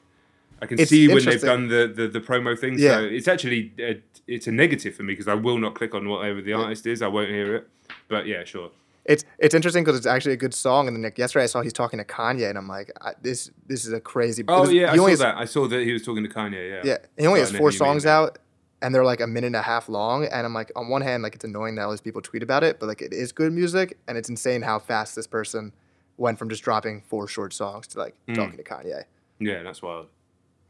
[0.62, 2.78] I can see when they've done the, the, the promo thing.
[2.78, 2.98] Yeah.
[2.98, 6.08] So it's actually a, it's a negative for me because I will not click on
[6.08, 7.02] whatever the artist is.
[7.02, 7.68] I won't hear it.
[8.12, 8.70] But yeah, sure.
[9.06, 10.88] It's it's interesting because it's actually a good song.
[10.88, 13.50] And then like, yesterday I saw he's talking to Kanye, and I'm like, I, this
[13.66, 14.44] this is a crazy.
[14.48, 15.36] Oh was- yeah, I saw has- that.
[15.38, 16.70] I saw that he was talking to Kanye.
[16.70, 16.82] Yeah.
[16.84, 18.38] Yeah, he only Oh, has four songs out,
[18.84, 20.26] and they're like a minute and a half long.
[20.26, 22.64] And I'm like, on one hand, like it's annoying that all these people tweet about
[22.64, 25.74] it, but like it is good music, and it's insane how fast this person
[26.18, 28.36] went from just dropping four short songs to like Mm.
[28.36, 29.06] talking to Kanye.
[29.40, 30.10] Yeah, that's wild.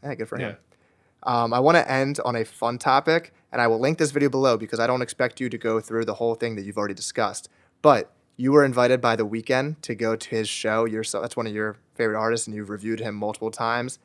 [0.04, 0.52] Yeah, good for Yeah.
[0.52, 0.58] him.
[1.24, 4.30] Um, I want to end on a fun topic, and I will link this video
[4.30, 6.94] below because I don't expect you to go through the whole thing that you've already
[6.94, 7.50] discussed.
[7.82, 10.88] But you were invited by The Weeknd to go to his show.
[11.04, 14.00] So, that's one of your favorite artists, and you've reviewed him multiple times.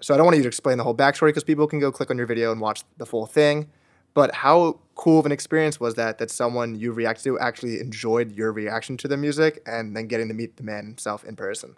[0.00, 2.10] So I don't want you to explain the whole backstory because people can go click
[2.10, 3.70] on your video and watch the full thing.
[4.14, 8.32] But how cool of an experience was that that someone you reacted to actually enjoyed
[8.32, 11.76] your reaction to the music and then getting to meet the man himself in person?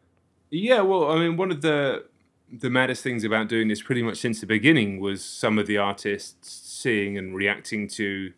[0.50, 2.04] Yeah, well, I mean, one of the
[2.50, 5.76] the maddest things about doing this pretty much since the beginning was some of the
[5.76, 8.32] artists seeing and reacting to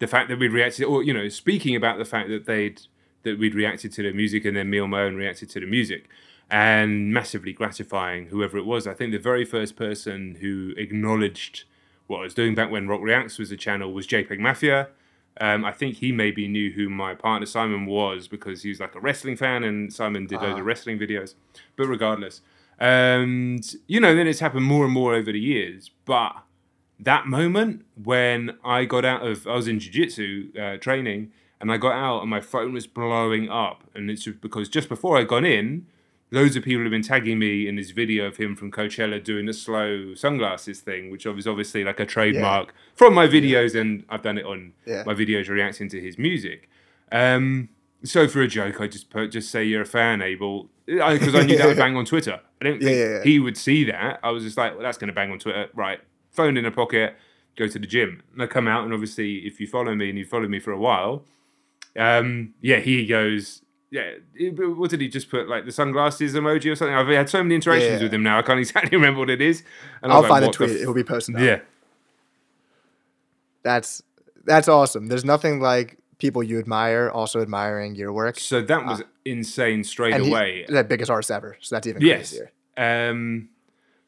[0.00, 2.80] the fact that we'd reacted, or you know, speaking about the fact that they'd
[3.22, 5.66] that we'd reacted to the music, and then me on my own reacted to the
[5.66, 6.08] music,
[6.50, 8.86] and massively gratifying whoever it was.
[8.86, 11.64] I think the very first person who acknowledged
[12.06, 14.88] what I was doing back when Rock Reacts was a channel was JPEGMAFIA.
[15.40, 18.94] Um, I think he maybe knew who my partner Simon was because he was like
[18.94, 20.60] a wrestling fan, and Simon did loads Ah.
[20.60, 21.34] of wrestling videos.
[21.76, 22.40] But regardless,
[22.78, 25.90] and you know, then it's happened more and more over the years.
[26.04, 26.32] But
[27.00, 31.76] that moment when I got out of, I was in jiu-jitsu uh, training, and I
[31.76, 35.28] got out, and my phone was blowing up, and it's just because just before I'd
[35.28, 35.86] gone in,
[36.30, 39.46] loads of people have been tagging me in this video of him from Coachella doing
[39.46, 44.22] the slow sunglasses thing, which was obviously like a trademark from my videos, and I've
[44.22, 45.04] done it on Yeah.
[45.06, 46.68] my videos reacting to his music.
[47.12, 47.68] Um,
[48.04, 51.42] so for a joke, I just put just say you're a fan, Abel, because I,
[51.42, 52.40] knew that would bang on Twitter.
[52.60, 53.22] I didn't think yeah, yeah.
[53.24, 54.20] he would see that.
[54.22, 56.00] I was just like, well, that's going to bang on Twitter, right?
[56.30, 57.16] Phone in a pocket,
[57.56, 60.18] go to the gym, and I come out, and obviously, if you follow me and
[60.18, 61.24] you followed me for a while,
[61.96, 63.62] um, yeah, he goes.
[63.90, 65.48] Yeah, it- what did he just put?
[65.48, 66.94] Like the sunglasses emoji or something?
[66.96, 68.02] I've had so many interactions Yeah.
[68.02, 68.38] with him now.
[68.38, 69.62] I can't exactly remember what it is.
[70.02, 70.70] And I I'll like, find the tweet.
[70.70, 71.38] f- it will be posted.
[71.38, 71.60] Yeah,
[73.62, 74.02] That's
[74.44, 75.06] that's awesome.
[75.06, 78.38] There's nothing like people you admire also admiring your work.
[78.38, 80.14] so that was insane straight.
[80.14, 80.64] And away.
[80.68, 81.56] the biggest artist ever.
[81.60, 82.30] So that's even Yes.
[82.30, 82.50] crazier.
[82.78, 83.50] Um,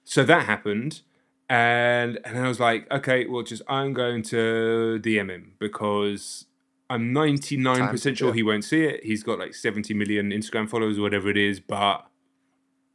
[0.05, 1.03] so that happened,
[1.49, 6.47] and and I was like, okay, well, just I'm going to DM him because
[6.89, 8.35] I'm 99 Time, percent sure yeah.
[8.35, 9.05] he won't see it.
[9.05, 12.07] He's got like 70 million Instagram followers or whatever it is, but.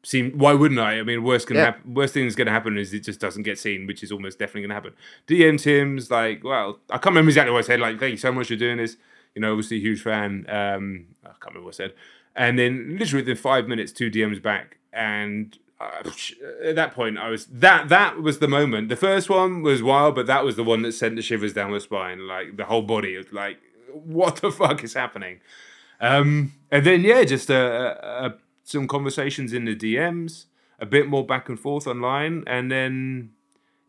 [0.03, 0.97] Seem, why wouldn't I?
[0.99, 1.65] I mean, worst can Yeah.
[1.65, 1.93] happen.
[1.93, 4.39] Worst thing that's going to happen is it just doesn't get seen, which is almost
[4.39, 4.93] definitely going to happen.
[5.27, 7.79] DM Tim's like, well, I can't remember exactly what I said.
[7.79, 8.97] Like, thank you so much for doing this.
[9.35, 10.45] You know, obviously a huge fan.
[10.49, 11.93] Um, I can't remember what I said.
[12.35, 16.09] And then literally within five minutes, two DMs back, and uh,
[16.63, 18.89] at that point, I was that that was the moment.
[18.89, 21.71] The first one was wild, but that was the one that sent the shivers down
[21.71, 22.27] my spine.
[22.27, 23.57] Like the whole body was like,
[23.91, 25.39] what the fuck is happening?
[25.99, 28.29] Um, and then yeah, just uh, uh,
[28.63, 30.45] some conversations in the DMs,
[30.79, 33.31] a bit more back and forth online, and then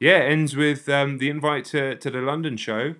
[0.01, 2.95] yeah, ends with um, the invite to to the London show.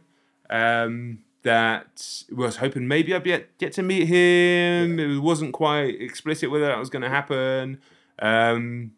[0.51, 4.99] Um, that was hoping maybe I'd get get to meet him.
[4.99, 7.81] It wasn't quite explicit whether that was going to happen.
[8.19, 8.93] Um,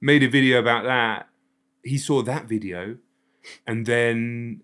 [0.00, 1.28] made a video about that.
[1.82, 2.96] He saw that video,
[3.66, 4.62] and then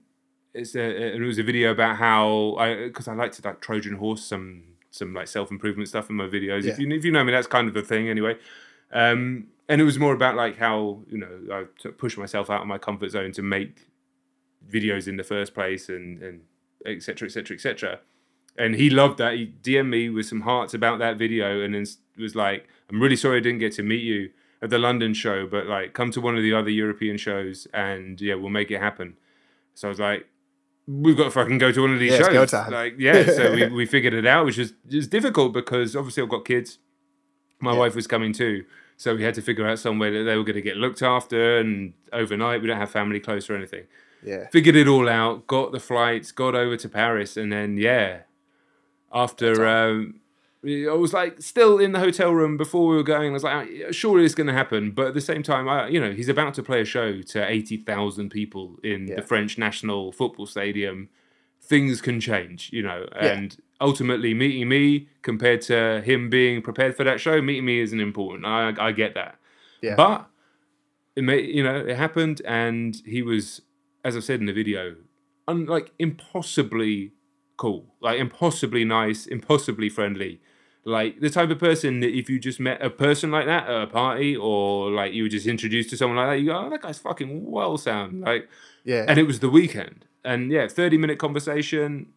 [0.54, 3.96] it's a, it was a video about how I because I like to like Trojan
[3.96, 6.64] horse some some like self improvement stuff in my videos.
[6.64, 8.36] If you if you know me, that's kind of the thing anyway.
[8.92, 12.66] Um, and it was more about like how you know I push myself out of
[12.66, 13.88] my comfort zone to make
[14.70, 16.40] videos in the first place and and
[16.86, 18.00] etc etc etc.
[18.58, 19.34] And he loved that.
[19.34, 21.84] He DM'd me with some hearts about that video, and then
[22.16, 24.30] was like, "I'm really sorry I didn't get to meet you
[24.62, 28.18] at the London show, but like, come to one of the other European shows, and
[28.20, 29.16] yeah, we'll make it happen."
[29.74, 30.26] So I was like,
[30.86, 32.72] "We've got to fucking go to one of these Yeah, it's shows." go time.
[32.72, 33.26] Like, yeah.
[33.26, 36.78] So we, we figured it out, which is is difficult because obviously I've got kids.
[37.60, 37.78] My Yeah.
[37.80, 38.64] wife was coming too,
[38.96, 41.58] so we had to figure out somewhere that they were going to get looked after,
[41.58, 43.84] and overnight we don't have family close or anything
[44.26, 44.48] Yeah.
[44.48, 48.22] figured it all out, got the flights, got over to Paris, and then yeah,
[49.12, 50.20] after um,
[50.64, 53.30] I was like still in the hotel room before we were going.
[53.30, 55.86] I was like, "Yeah, surely it's going to happen, but at the same time, I,
[55.88, 59.16] you know, he's about to play a show to eighty thousand people in Yeah.
[59.16, 61.08] the French national football stadium.
[61.62, 63.26] Things can change, you know, Yeah.
[63.32, 68.00] and ultimately meeting me compared to him being prepared for that show, meeting me isn't
[68.00, 68.44] important.
[68.46, 69.36] I I get that,
[69.82, 69.94] Yeah.
[69.96, 70.28] but
[71.14, 73.62] it may, you know, it happened, and he was,
[74.06, 74.96] as I said in the video,
[75.48, 77.12] un, like impossibly
[77.56, 80.40] cool, like impossibly nice, impossibly friendly,
[80.84, 83.82] like the type of person that if you just met a person like that at
[83.82, 86.70] a party, or like you were just introduced to someone like that, you go, oh,
[86.70, 88.48] that guy's fucking well sound, like,
[88.84, 89.04] Yeah.
[89.08, 92.08] and it was the Weeknd, and yeah, thirty minute conversation,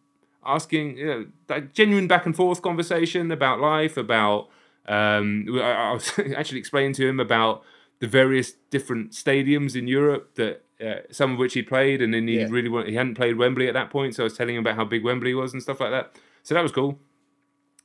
[0.44, 4.48] asking, you know, like genuine back and forth conversation about life, about.
[4.86, 7.62] Um, I, I was actually explaining to him about
[8.00, 12.26] the various different stadiums in Europe that uh, some of which he played, and then
[12.28, 12.46] he Yeah.
[12.50, 14.76] really want, he hadn't played Wembley at that point, so I was telling him about
[14.76, 16.16] how big Wembley was and stuff like that.
[16.42, 16.98] So that was cool.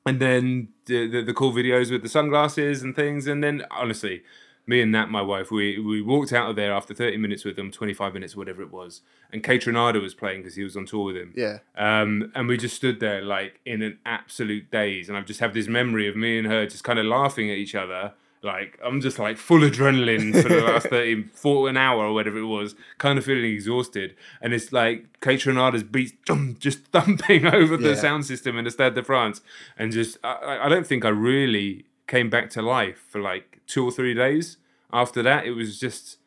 [0.05, 4.21] And then the the, the cool videos with the sunglasses and things, and then honestly,
[4.67, 7.55] me and Nat, my wife, we we walked out of there after thirty minutes with
[7.55, 10.85] them, twenty five minutes, whatever it was, and Kaytranada was playing because he was on
[10.85, 11.33] tour with him.
[11.35, 11.57] yeah.
[11.75, 15.09] Um, and we just stood there like in an absolute daze.
[15.09, 17.57] And I just have this memory of me and her just kind of laughing at
[17.57, 18.13] each other.
[18.45, 22.37] Like, I'm just like full adrenaline for the last 30, 40, an hour or whatever
[22.37, 24.15] it was, kind of feeling exhausted.
[24.41, 26.13] And it's like Kaytranada's beats
[26.59, 27.95] just thumping over the Yeah.
[27.95, 29.41] sound system in the Stade de France.
[29.77, 33.59] And just, I, I- I don't think I really came back to life for like
[33.67, 34.57] two or three days
[34.93, 36.19] after that, it was just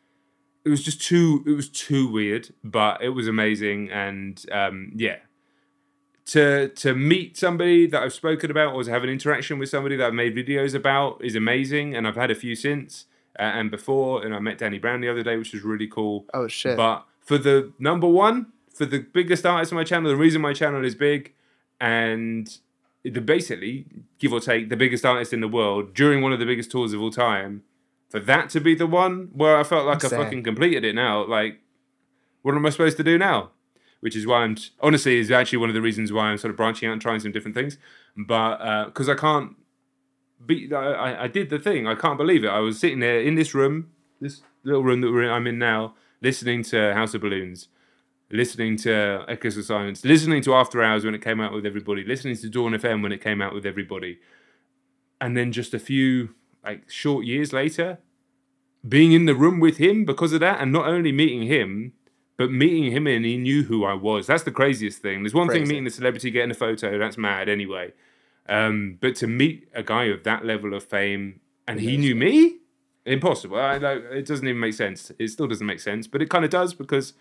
[0.64, 5.16] it was just too it was too weird, but it was amazing and um, yeah.
[6.28, 9.96] To to meet somebody that I've spoken about or to have an interaction with somebody
[9.96, 13.06] that I've made videos about is amazing, and I've had a few since
[13.38, 16.26] uh, and before, and I met Danny Brown the other day, which was really cool.
[16.34, 16.76] Oh shit!
[16.76, 20.52] But for the number one, for the biggest artist on my channel, the reason my
[20.52, 21.32] channel is big,
[21.80, 22.58] and
[23.04, 23.86] the basically
[24.18, 26.92] give or take the biggest artist in the world during one of the biggest tours
[26.92, 27.62] of all time,
[28.10, 30.04] for that to be the one where I felt like.
[30.04, 31.60] I fucking completed it now, like
[32.42, 33.50] what am I supposed to do now?
[34.00, 36.56] Which is why I'm honestly is actually one of the reasons why I'm sort of
[36.56, 37.78] branching out and trying some different things,
[38.16, 39.56] but uh, because I can't
[40.46, 41.86] be, I, I- I did the thing.
[41.88, 42.48] I can't believe it.
[42.48, 43.90] I was sitting there in this room,
[44.20, 47.68] this little room that we're in, I'm in now, listening to House of Balloons,
[48.30, 52.04] listening to Echoes of Silence, listening to After Hours when it came out with everybody,
[52.04, 54.20] listening to Dawn FM when it came out with everybody,
[55.20, 56.34] and then just a few
[56.64, 57.98] like short years later,
[58.88, 61.94] being in the room with him because of that, and not only meeting him,
[62.38, 64.26] but meeting him and he knew who I was.
[64.26, 65.22] That's the craziest thing.
[65.22, 67.92] There's one thing meeting the celebrity, getting a photo, that's mad anyway.
[68.48, 72.56] Um, but to meet a guy of that level of fame and he knew me,
[73.04, 73.58] impossible.
[73.58, 75.12] I, like, it doesn't even make sense.
[75.18, 77.12] It still doesn't make sense, but it kind of does because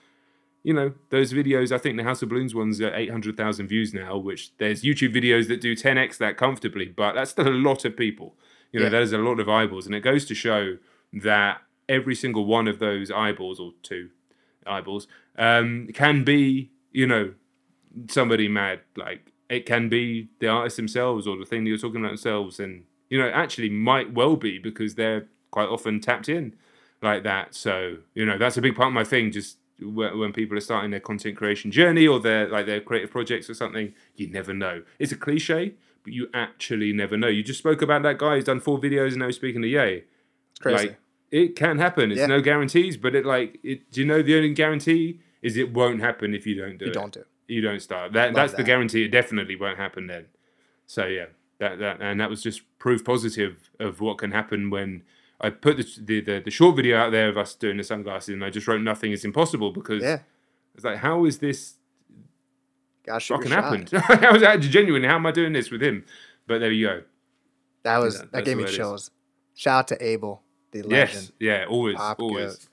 [0.63, 1.71] you know those videos.
[1.71, 4.17] I think the House of Balloons ones are eight hundred thousand views now.
[4.17, 7.85] Which there's YouTube videos that do ten x that comfortably, but that's still a lot
[7.85, 8.35] of people.
[8.71, 8.91] You know, Yeah.
[8.91, 10.77] that is a lot of eyeballs, and it goes to show
[11.13, 14.09] that every single one of those eyeballs or two
[14.67, 15.07] eyeballs
[15.37, 17.33] um, can be, you know,
[18.09, 18.81] somebody mad.
[18.95, 22.59] Like it can be the artist themselves or the thing that you're talking about themselves,
[22.59, 26.55] and you know, actually might well be because they're quite often tapped in
[27.01, 27.55] like that.
[27.55, 29.31] So you know, that's a big part of my thing.
[29.31, 33.49] Just when, people are starting their content creation journey or their like their creative projects
[33.49, 34.83] or something, you never know.
[34.99, 37.27] It's a cliche, but you actually never know.
[37.27, 39.67] You just spoke about that guy who's done four videos and now he's speaking to
[39.67, 40.03] Ye
[40.51, 40.87] It's crazy.
[40.87, 40.99] Like
[41.31, 42.11] it can happen.
[42.11, 42.27] It's Yeah.
[42.27, 43.91] no guarantees, but it like it.
[43.91, 46.91] Do you know the only guarantee is it won't happen if you don't do you
[46.91, 46.93] it.
[46.93, 47.23] don't do.
[47.47, 48.13] You don't start.
[48.13, 49.03] That Love that's the guarantee.
[49.05, 50.25] It definitely won't happen then.
[50.85, 51.27] So yeah,
[51.59, 55.03] that that and that was just proof positive of what can happen when
[55.39, 58.29] I put the the, the, the short video out there of us doing the sunglasses,
[58.33, 60.19] and I just wrote nothing is impossible because Yeah.
[60.75, 61.75] it's like how is this
[63.05, 63.89] Gosh, fucking happened?
[63.93, 65.07] how is that genuinely?
[65.07, 66.03] How am I doing this with him?
[66.45, 67.01] But there you go.
[67.83, 68.75] That was Yeah, that gave me way it is.
[68.77, 69.11] chills.
[69.55, 70.91] Shout out to Abel, the legend.
[70.91, 72.69] Yes, yeah, always, always.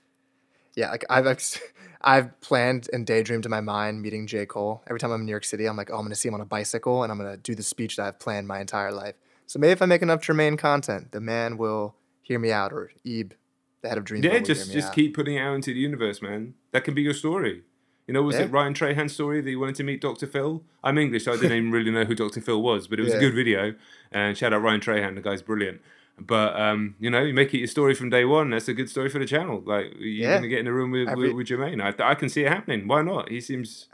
[0.76, 1.60] Yeah, like I've ex-
[2.00, 4.44] I've planned and daydreamed in my mind meeting J.
[4.46, 4.82] Cole.
[4.88, 6.40] Every time I'm in New York City, I'm like, oh, I'm gonna see him on
[6.40, 9.14] a bicycle and I'm gonna do the speech that I've planned my entire life.
[9.46, 12.90] So maybe if I make enough Jermaine content, the man will hear me out, or
[13.04, 13.34] Ib,
[13.82, 14.24] the head of Dream.
[14.24, 14.94] Yeah, just just out.
[14.94, 16.54] keep putting it out into the universe, man.
[16.72, 17.62] That can be your story.
[18.08, 18.42] You know, was Yeah.
[18.42, 20.26] it Ryan Trahan's story that you wanted to meet Dr.
[20.26, 20.62] Phil?
[20.82, 22.40] I'm English, so I didn't even really know who Dr.
[22.42, 23.74] Phil was, but it was a good video.
[24.12, 25.80] And shout out Ryan Trahan, the guy's brilliant.
[26.18, 28.50] But um, you know, you make it your story from day one.
[28.50, 29.62] That's a good story for the channel.
[29.66, 30.34] Like you're Yeah.
[30.36, 31.82] gonna get in a room with, Every- with, with Jermaine.
[31.82, 32.86] I, I can see it happening.
[32.86, 33.28] Why not?
[33.30, 33.88] He seems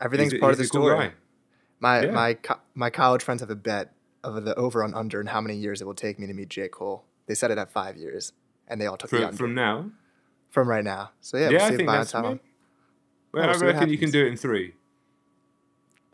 [0.00, 1.08] Everything's he's part of the cool story.
[1.08, 1.12] guy.
[1.78, 2.10] My Yeah.
[2.12, 3.92] my co- my college friends have a bet
[4.24, 6.48] of the over and under and how many years it will take me to meet
[6.48, 6.68] J.
[6.68, 7.04] Cole.
[7.26, 8.32] They set it at five years,
[8.66, 9.90] and they all took the From, under from now.
[10.50, 11.10] from right now.
[11.20, 12.22] So yeah, Yeah, we'll I think that's time.
[12.22, 12.40] me.
[13.32, 14.74] Well, we'll I reckon you can do it in three.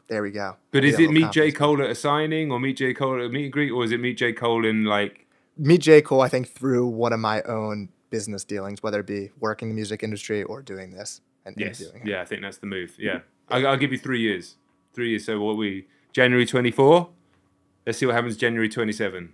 [0.09, 0.57] There we go.
[0.71, 1.51] But I is it meet J.
[1.53, 2.95] Cole at a signing or meet J.
[2.95, 4.33] Cole at a meet and greet, or is it meet J.
[4.33, 5.26] Cole in like
[5.57, 6.03] meet J.
[6.03, 9.71] Cole, I think, through one of my own business dealings, whether it be working in
[9.71, 11.83] the music industry or doing this and Yes.
[12.05, 12.95] Yeah, I think that's the move.
[12.99, 13.21] Yeah.
[13.49, 14.57] I'll, I'll give you three years.
[14.93, 15.25] Three years.
[15.25, 17.09] So what we January 24.
[17.87, 19.33] Let's see what happens January 27.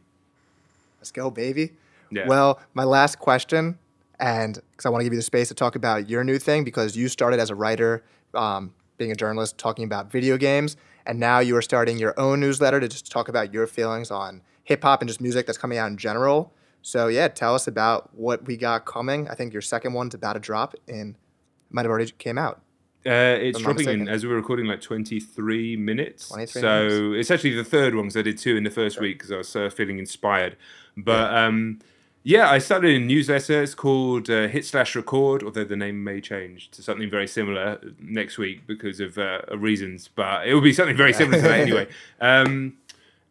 [0.99, 1.73] Let's go, baby.
[2.11, 2.29] Yeah.
[2.29, 3.79] Well, my last question,
[4.21, 6.63] and because I want to give you the space to talk about your new thing,
[6.63, 8.05] because you started as a writer,
[8.35, 12.41] um, being a journalist, talking about video games, and now you are starting your own
[12.41, 15.79] newsletter to just talk about your feelings on hip hop and just music that's coming
[15.79, 16.53] out in general.
[16.83, 19.29] So yeah, tell us about what we got coming.
[19.29, 21.17] I think your second one's about to drop in,
[21.71, 22.61] might have already came out.
[23.05, 26.29] Uh, it's dropping in as we were recording like 23 minutes.
[26.29, 27.21] 23 so minutes.
[27.21, 29.37] it's actually the third one because I did two in the first week because I
[29.39, 30.57] was uh, feeling inspired.
[30.97, 31.81] But um,
[32.23, 33.63] yeah, I started a newsletter.
[33.63, 37.81] It's called uh, Hit Slash Record, although the name may change to something very similar
[37.99, 40.09] next week because of uh, reasons.
[40.09, 41.89] But it will be something very similar to that anyway.
[42.21, 42.77] Um,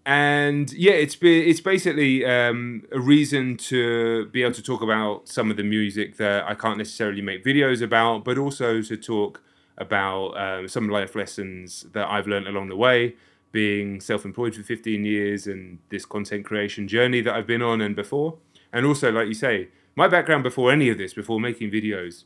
[0.05, 5.51] and yeah, it's it's basically um, a reason to be able to talk about some
[5.51, 9.41] of the music that I can't necessarily make videos about, but also to talk
[9.77, 13.15] about um, some life lessons that I've learned along the way,
[13.51, 17.95] being self-employed for 15 years and this content creation journey that I've been on and
[17.95, 18.37] before,
[18.73, 22.23] and also like you say, my background before any of this, before making videos,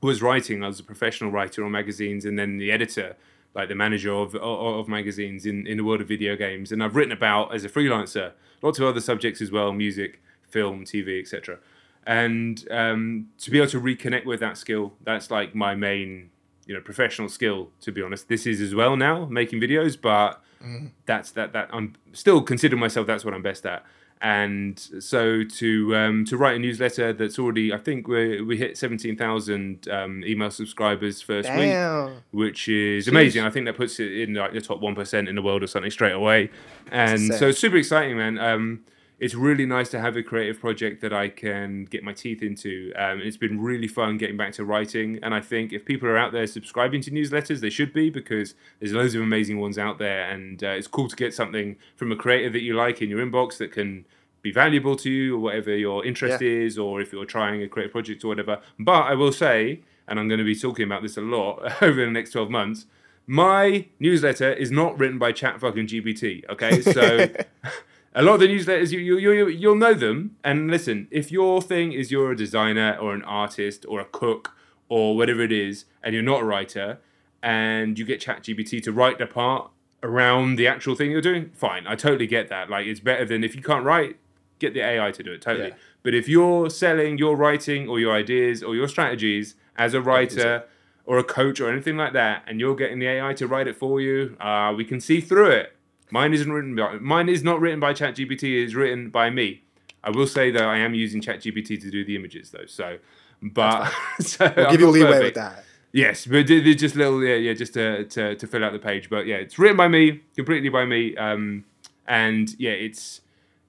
[0.00, 0.62] was writing.
[0.62, 3.16] I was a professional writer on magazines and then the editor,
[3.54, 6.72] like the manager of, of, of magazines in, in the world of video games.
[6.72, 8.32] And I've written about, as a freelancer,
[8.62, 11.58] lots of other subjects as well music, film, TV, etc.
[12.06, 16.30] and um, to be able to reconnect with that skill, that's like my main,
[16.66, 17.70] you know, professional skill.
[17.82, 20.90] To be honest, this is as well now making videos, but mm.
[21.06, 23.06] that's that that I'm still considering myself.
[23.06, 23.84] That's what I'm best at
[24.24, 28.78] and so to um, to write a newsletter that's already I think we we hit
[28.78, 32.06] seventeen thousand um, email subscribers first Damn.
[32.06, 33.10] week, which is Jeez.
[33.10, 33.44] amazing.
[33.44, 35.66] I think that puts it in like the top one percent in the world or
[35.66, 36.50] something straight away,
[36.90, 38.38] and so it's super exciting, man.
[38.38, 38.84] Um,
[39.20, 42.92] it's really nice to have a creative project that I can get my teeth into.
[42.96, 46.16] Um, it's been really fun getting back to writing, and I think if people are
[46.16, 49.98] out there subscribing to newsletters, they should be because there's loads of amazing ones out
[49.98, 53.10] there, and uh, it's cool to get something from a creator that you like in
[53.10, 54.06] your inbox that can
[54.44, 56.48] be valuable to you or whatever your interest yeah.
[56.48, 58.60] is, or if you're trying a creative project or whatever.
[58.78, 62.04] But I will say, and I'm going to be talking about this a lot over
[62.04, 62.86] the next 12 months.
[63.26, 66.46] My newsletter is not written by chat fucking GPT.
[66.50, 67.26] Okay, so
[68.14, 71.62] a lot of the newsletters you, you you you'll know them and listen if your
[71.62, 74.54] thing is you're a designer or an artist or a cook
[74.90, 76.98] or whatever it is and you're not a writer
[77.42, 79.70] and you get Chat ChatGPT to write the part
[80.02, 83.42] around the actual thing you're doing fine i totally get that like it's better than
[83.42, 84.16] if you can't write
[84.58, 85.74] get the ai to do it totally yeah.
[86.02, 90.64] but if you're selling your writing or your ideas or your strategies as a writer
[91.06, 93.76] or a coach or anything like that and you're getting the ai to write it
[93.76, 95.74] for you uh, we can see through it
[96.14, 96.76] Mine isn't written.
[96.76, 98.62] By, mine is not written by ChatGPT.
[98.62, 99.62] It's written by me.
[100.04, 102.66] I will say though, I am using ChatGPT to do the images though.
[102.66, 102.98] So,
[103.42, 103.90] but
[104.20, 105.24] so we'll give you leeway perfect.
[105.24, 105.64] with that.
[105.90, 109.10] Yes, but they're just little, yeah, yeah, just to, to, to fill out the page.
[109.10, 111.16] But yeah, it's written by me, completely by me.
[111.16, 111.64] Um,
[112.06, 113.20] and yeah, it's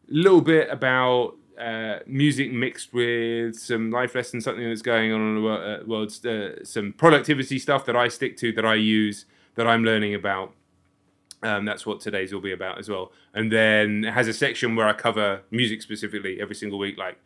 [0.08, 5.36] little bit about uh, music mixed with some life lessons, something that's going on in
[5.36, 9.26] the world, uh, world uh, some productivity stuff that I stick to, that I use,
[9.56, 10.54] that I'm learning about.
[11.44, 13.12] Um, that's what today's will be about as well.
[13.34, 17.20] And then it has a section where I cover music specifically every single week, like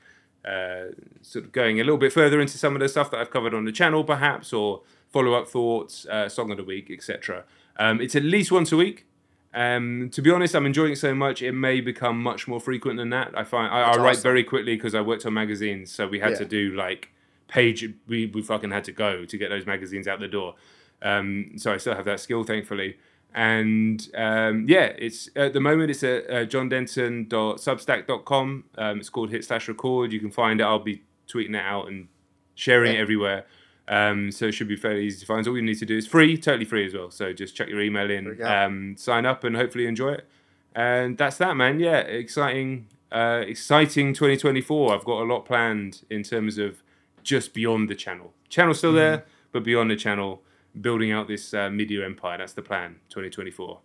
[0.45, 3.31] uh, sort of going a little bit further into some of the stuff that I've
[3.31, 7.45] covered on the channel, perhaps, or follow up thoughts, uh, song of the week, etc.
[7.77, 9.05] Um, it's at least once a week.
[9.53, 11.41] Um, to be honest, I'm enjoying it so much.
[11.41, 13.37] It may become much more frequent than that.
[13.37, 14.23] I find I, I write awesome.
[14.23, 16.39] very quickly because I worked on magazines, so we had yeah.
[16.39, 17.09] to do like
[17.47, 17.87] page.
[18.07, 20.55] We we fucking had to go to get those magazines out the door.
[21.01, 22.97] Um, so I still have that skill, thankfully
[23.33, 28.63] and um, yeah, it's at the moment it's at uh, jondenton.substack.com.
[28.77, 30.11] Um, it's called Hit Slash Record.
[30.11, 30.63] You can find it.
[30.63, 32.07] I'll be tweeting it out and
[32.55, 32.99] sharing yeah.
[32.99, 33.45] it everywhere.
[33.89, 35.43] Um, so it should be fairly easy to find.
[35.43, 37.09] So all you need to do is free, totally free as well.
[37.09, 40.29] So just check your email in, um, sign up, and hopefully enjoy it.
[40.75, 41.79] And that's that, man.
[41.79, 44.93] Yeah, exciting, uh, exciting 2024.
[44.93, 46.83] I've got a lot planned in terms of
[47.23, 48.33] just beyond the channel.
[48.47, 48.97] Channel's still mm-hmm.
[48.97, 50.43] there, but beyond the channel
[50.79, 52.37] building out this uh, media empire.
[52.37, 53.79] That's the plan, 2024.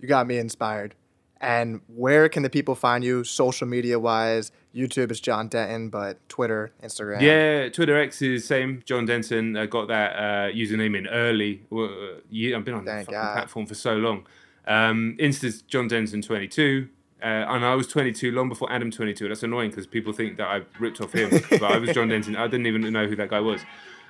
[0.00, 0.96] You got me inspired.
[1.42, 4.52] And where can the people find you social media wise?
[4.72, 7.20] YouTube is Jon Denton, but Twitter, Instagram.
[7.20, 8.80] Yeah, Twitter X is same.
[8.86, 9.56] Jon Denton.
[9.56, 11.62] I got that uh, username in early.
[11.70, 14.24] Uh, I've been on Thank the platform for so long.
[14.68, 16.88] Um, Insta's Jon Denton 22.
[17.20, 19.28] Uh, and I was 22 long before Adam 22.
[19.28, 22.36] That's annoying because people think that I ripped off him, but I was Jon Denton.
[22.36, 23.60] I didn't even know who that guy was.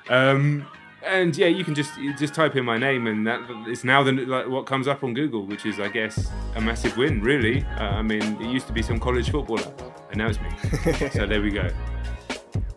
[0.09, 0.67] Um,
[1.05, 4.03] and yeah, you can just you just type in my name, and that it's now
[4.03, 7.21] the, like, what comes up on Google, which is, I guess, a massive win.
[7.21, 9.73] Really, uh, I mean, it used to be some college footballer,
[10.11, 11.09] and now it's me.
[11.11, 11.69] so there we go.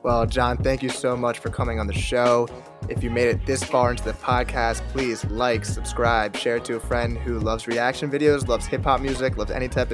[0.06, 2.48] Well, Jon, thank you so much for coming on the show.
[2.90, 6.76] If you made it this far into the podcast, please like, subscribe, share it to
[6.76, 9.94] a friend who loves reaction videos, loves hip hop music, loves any type of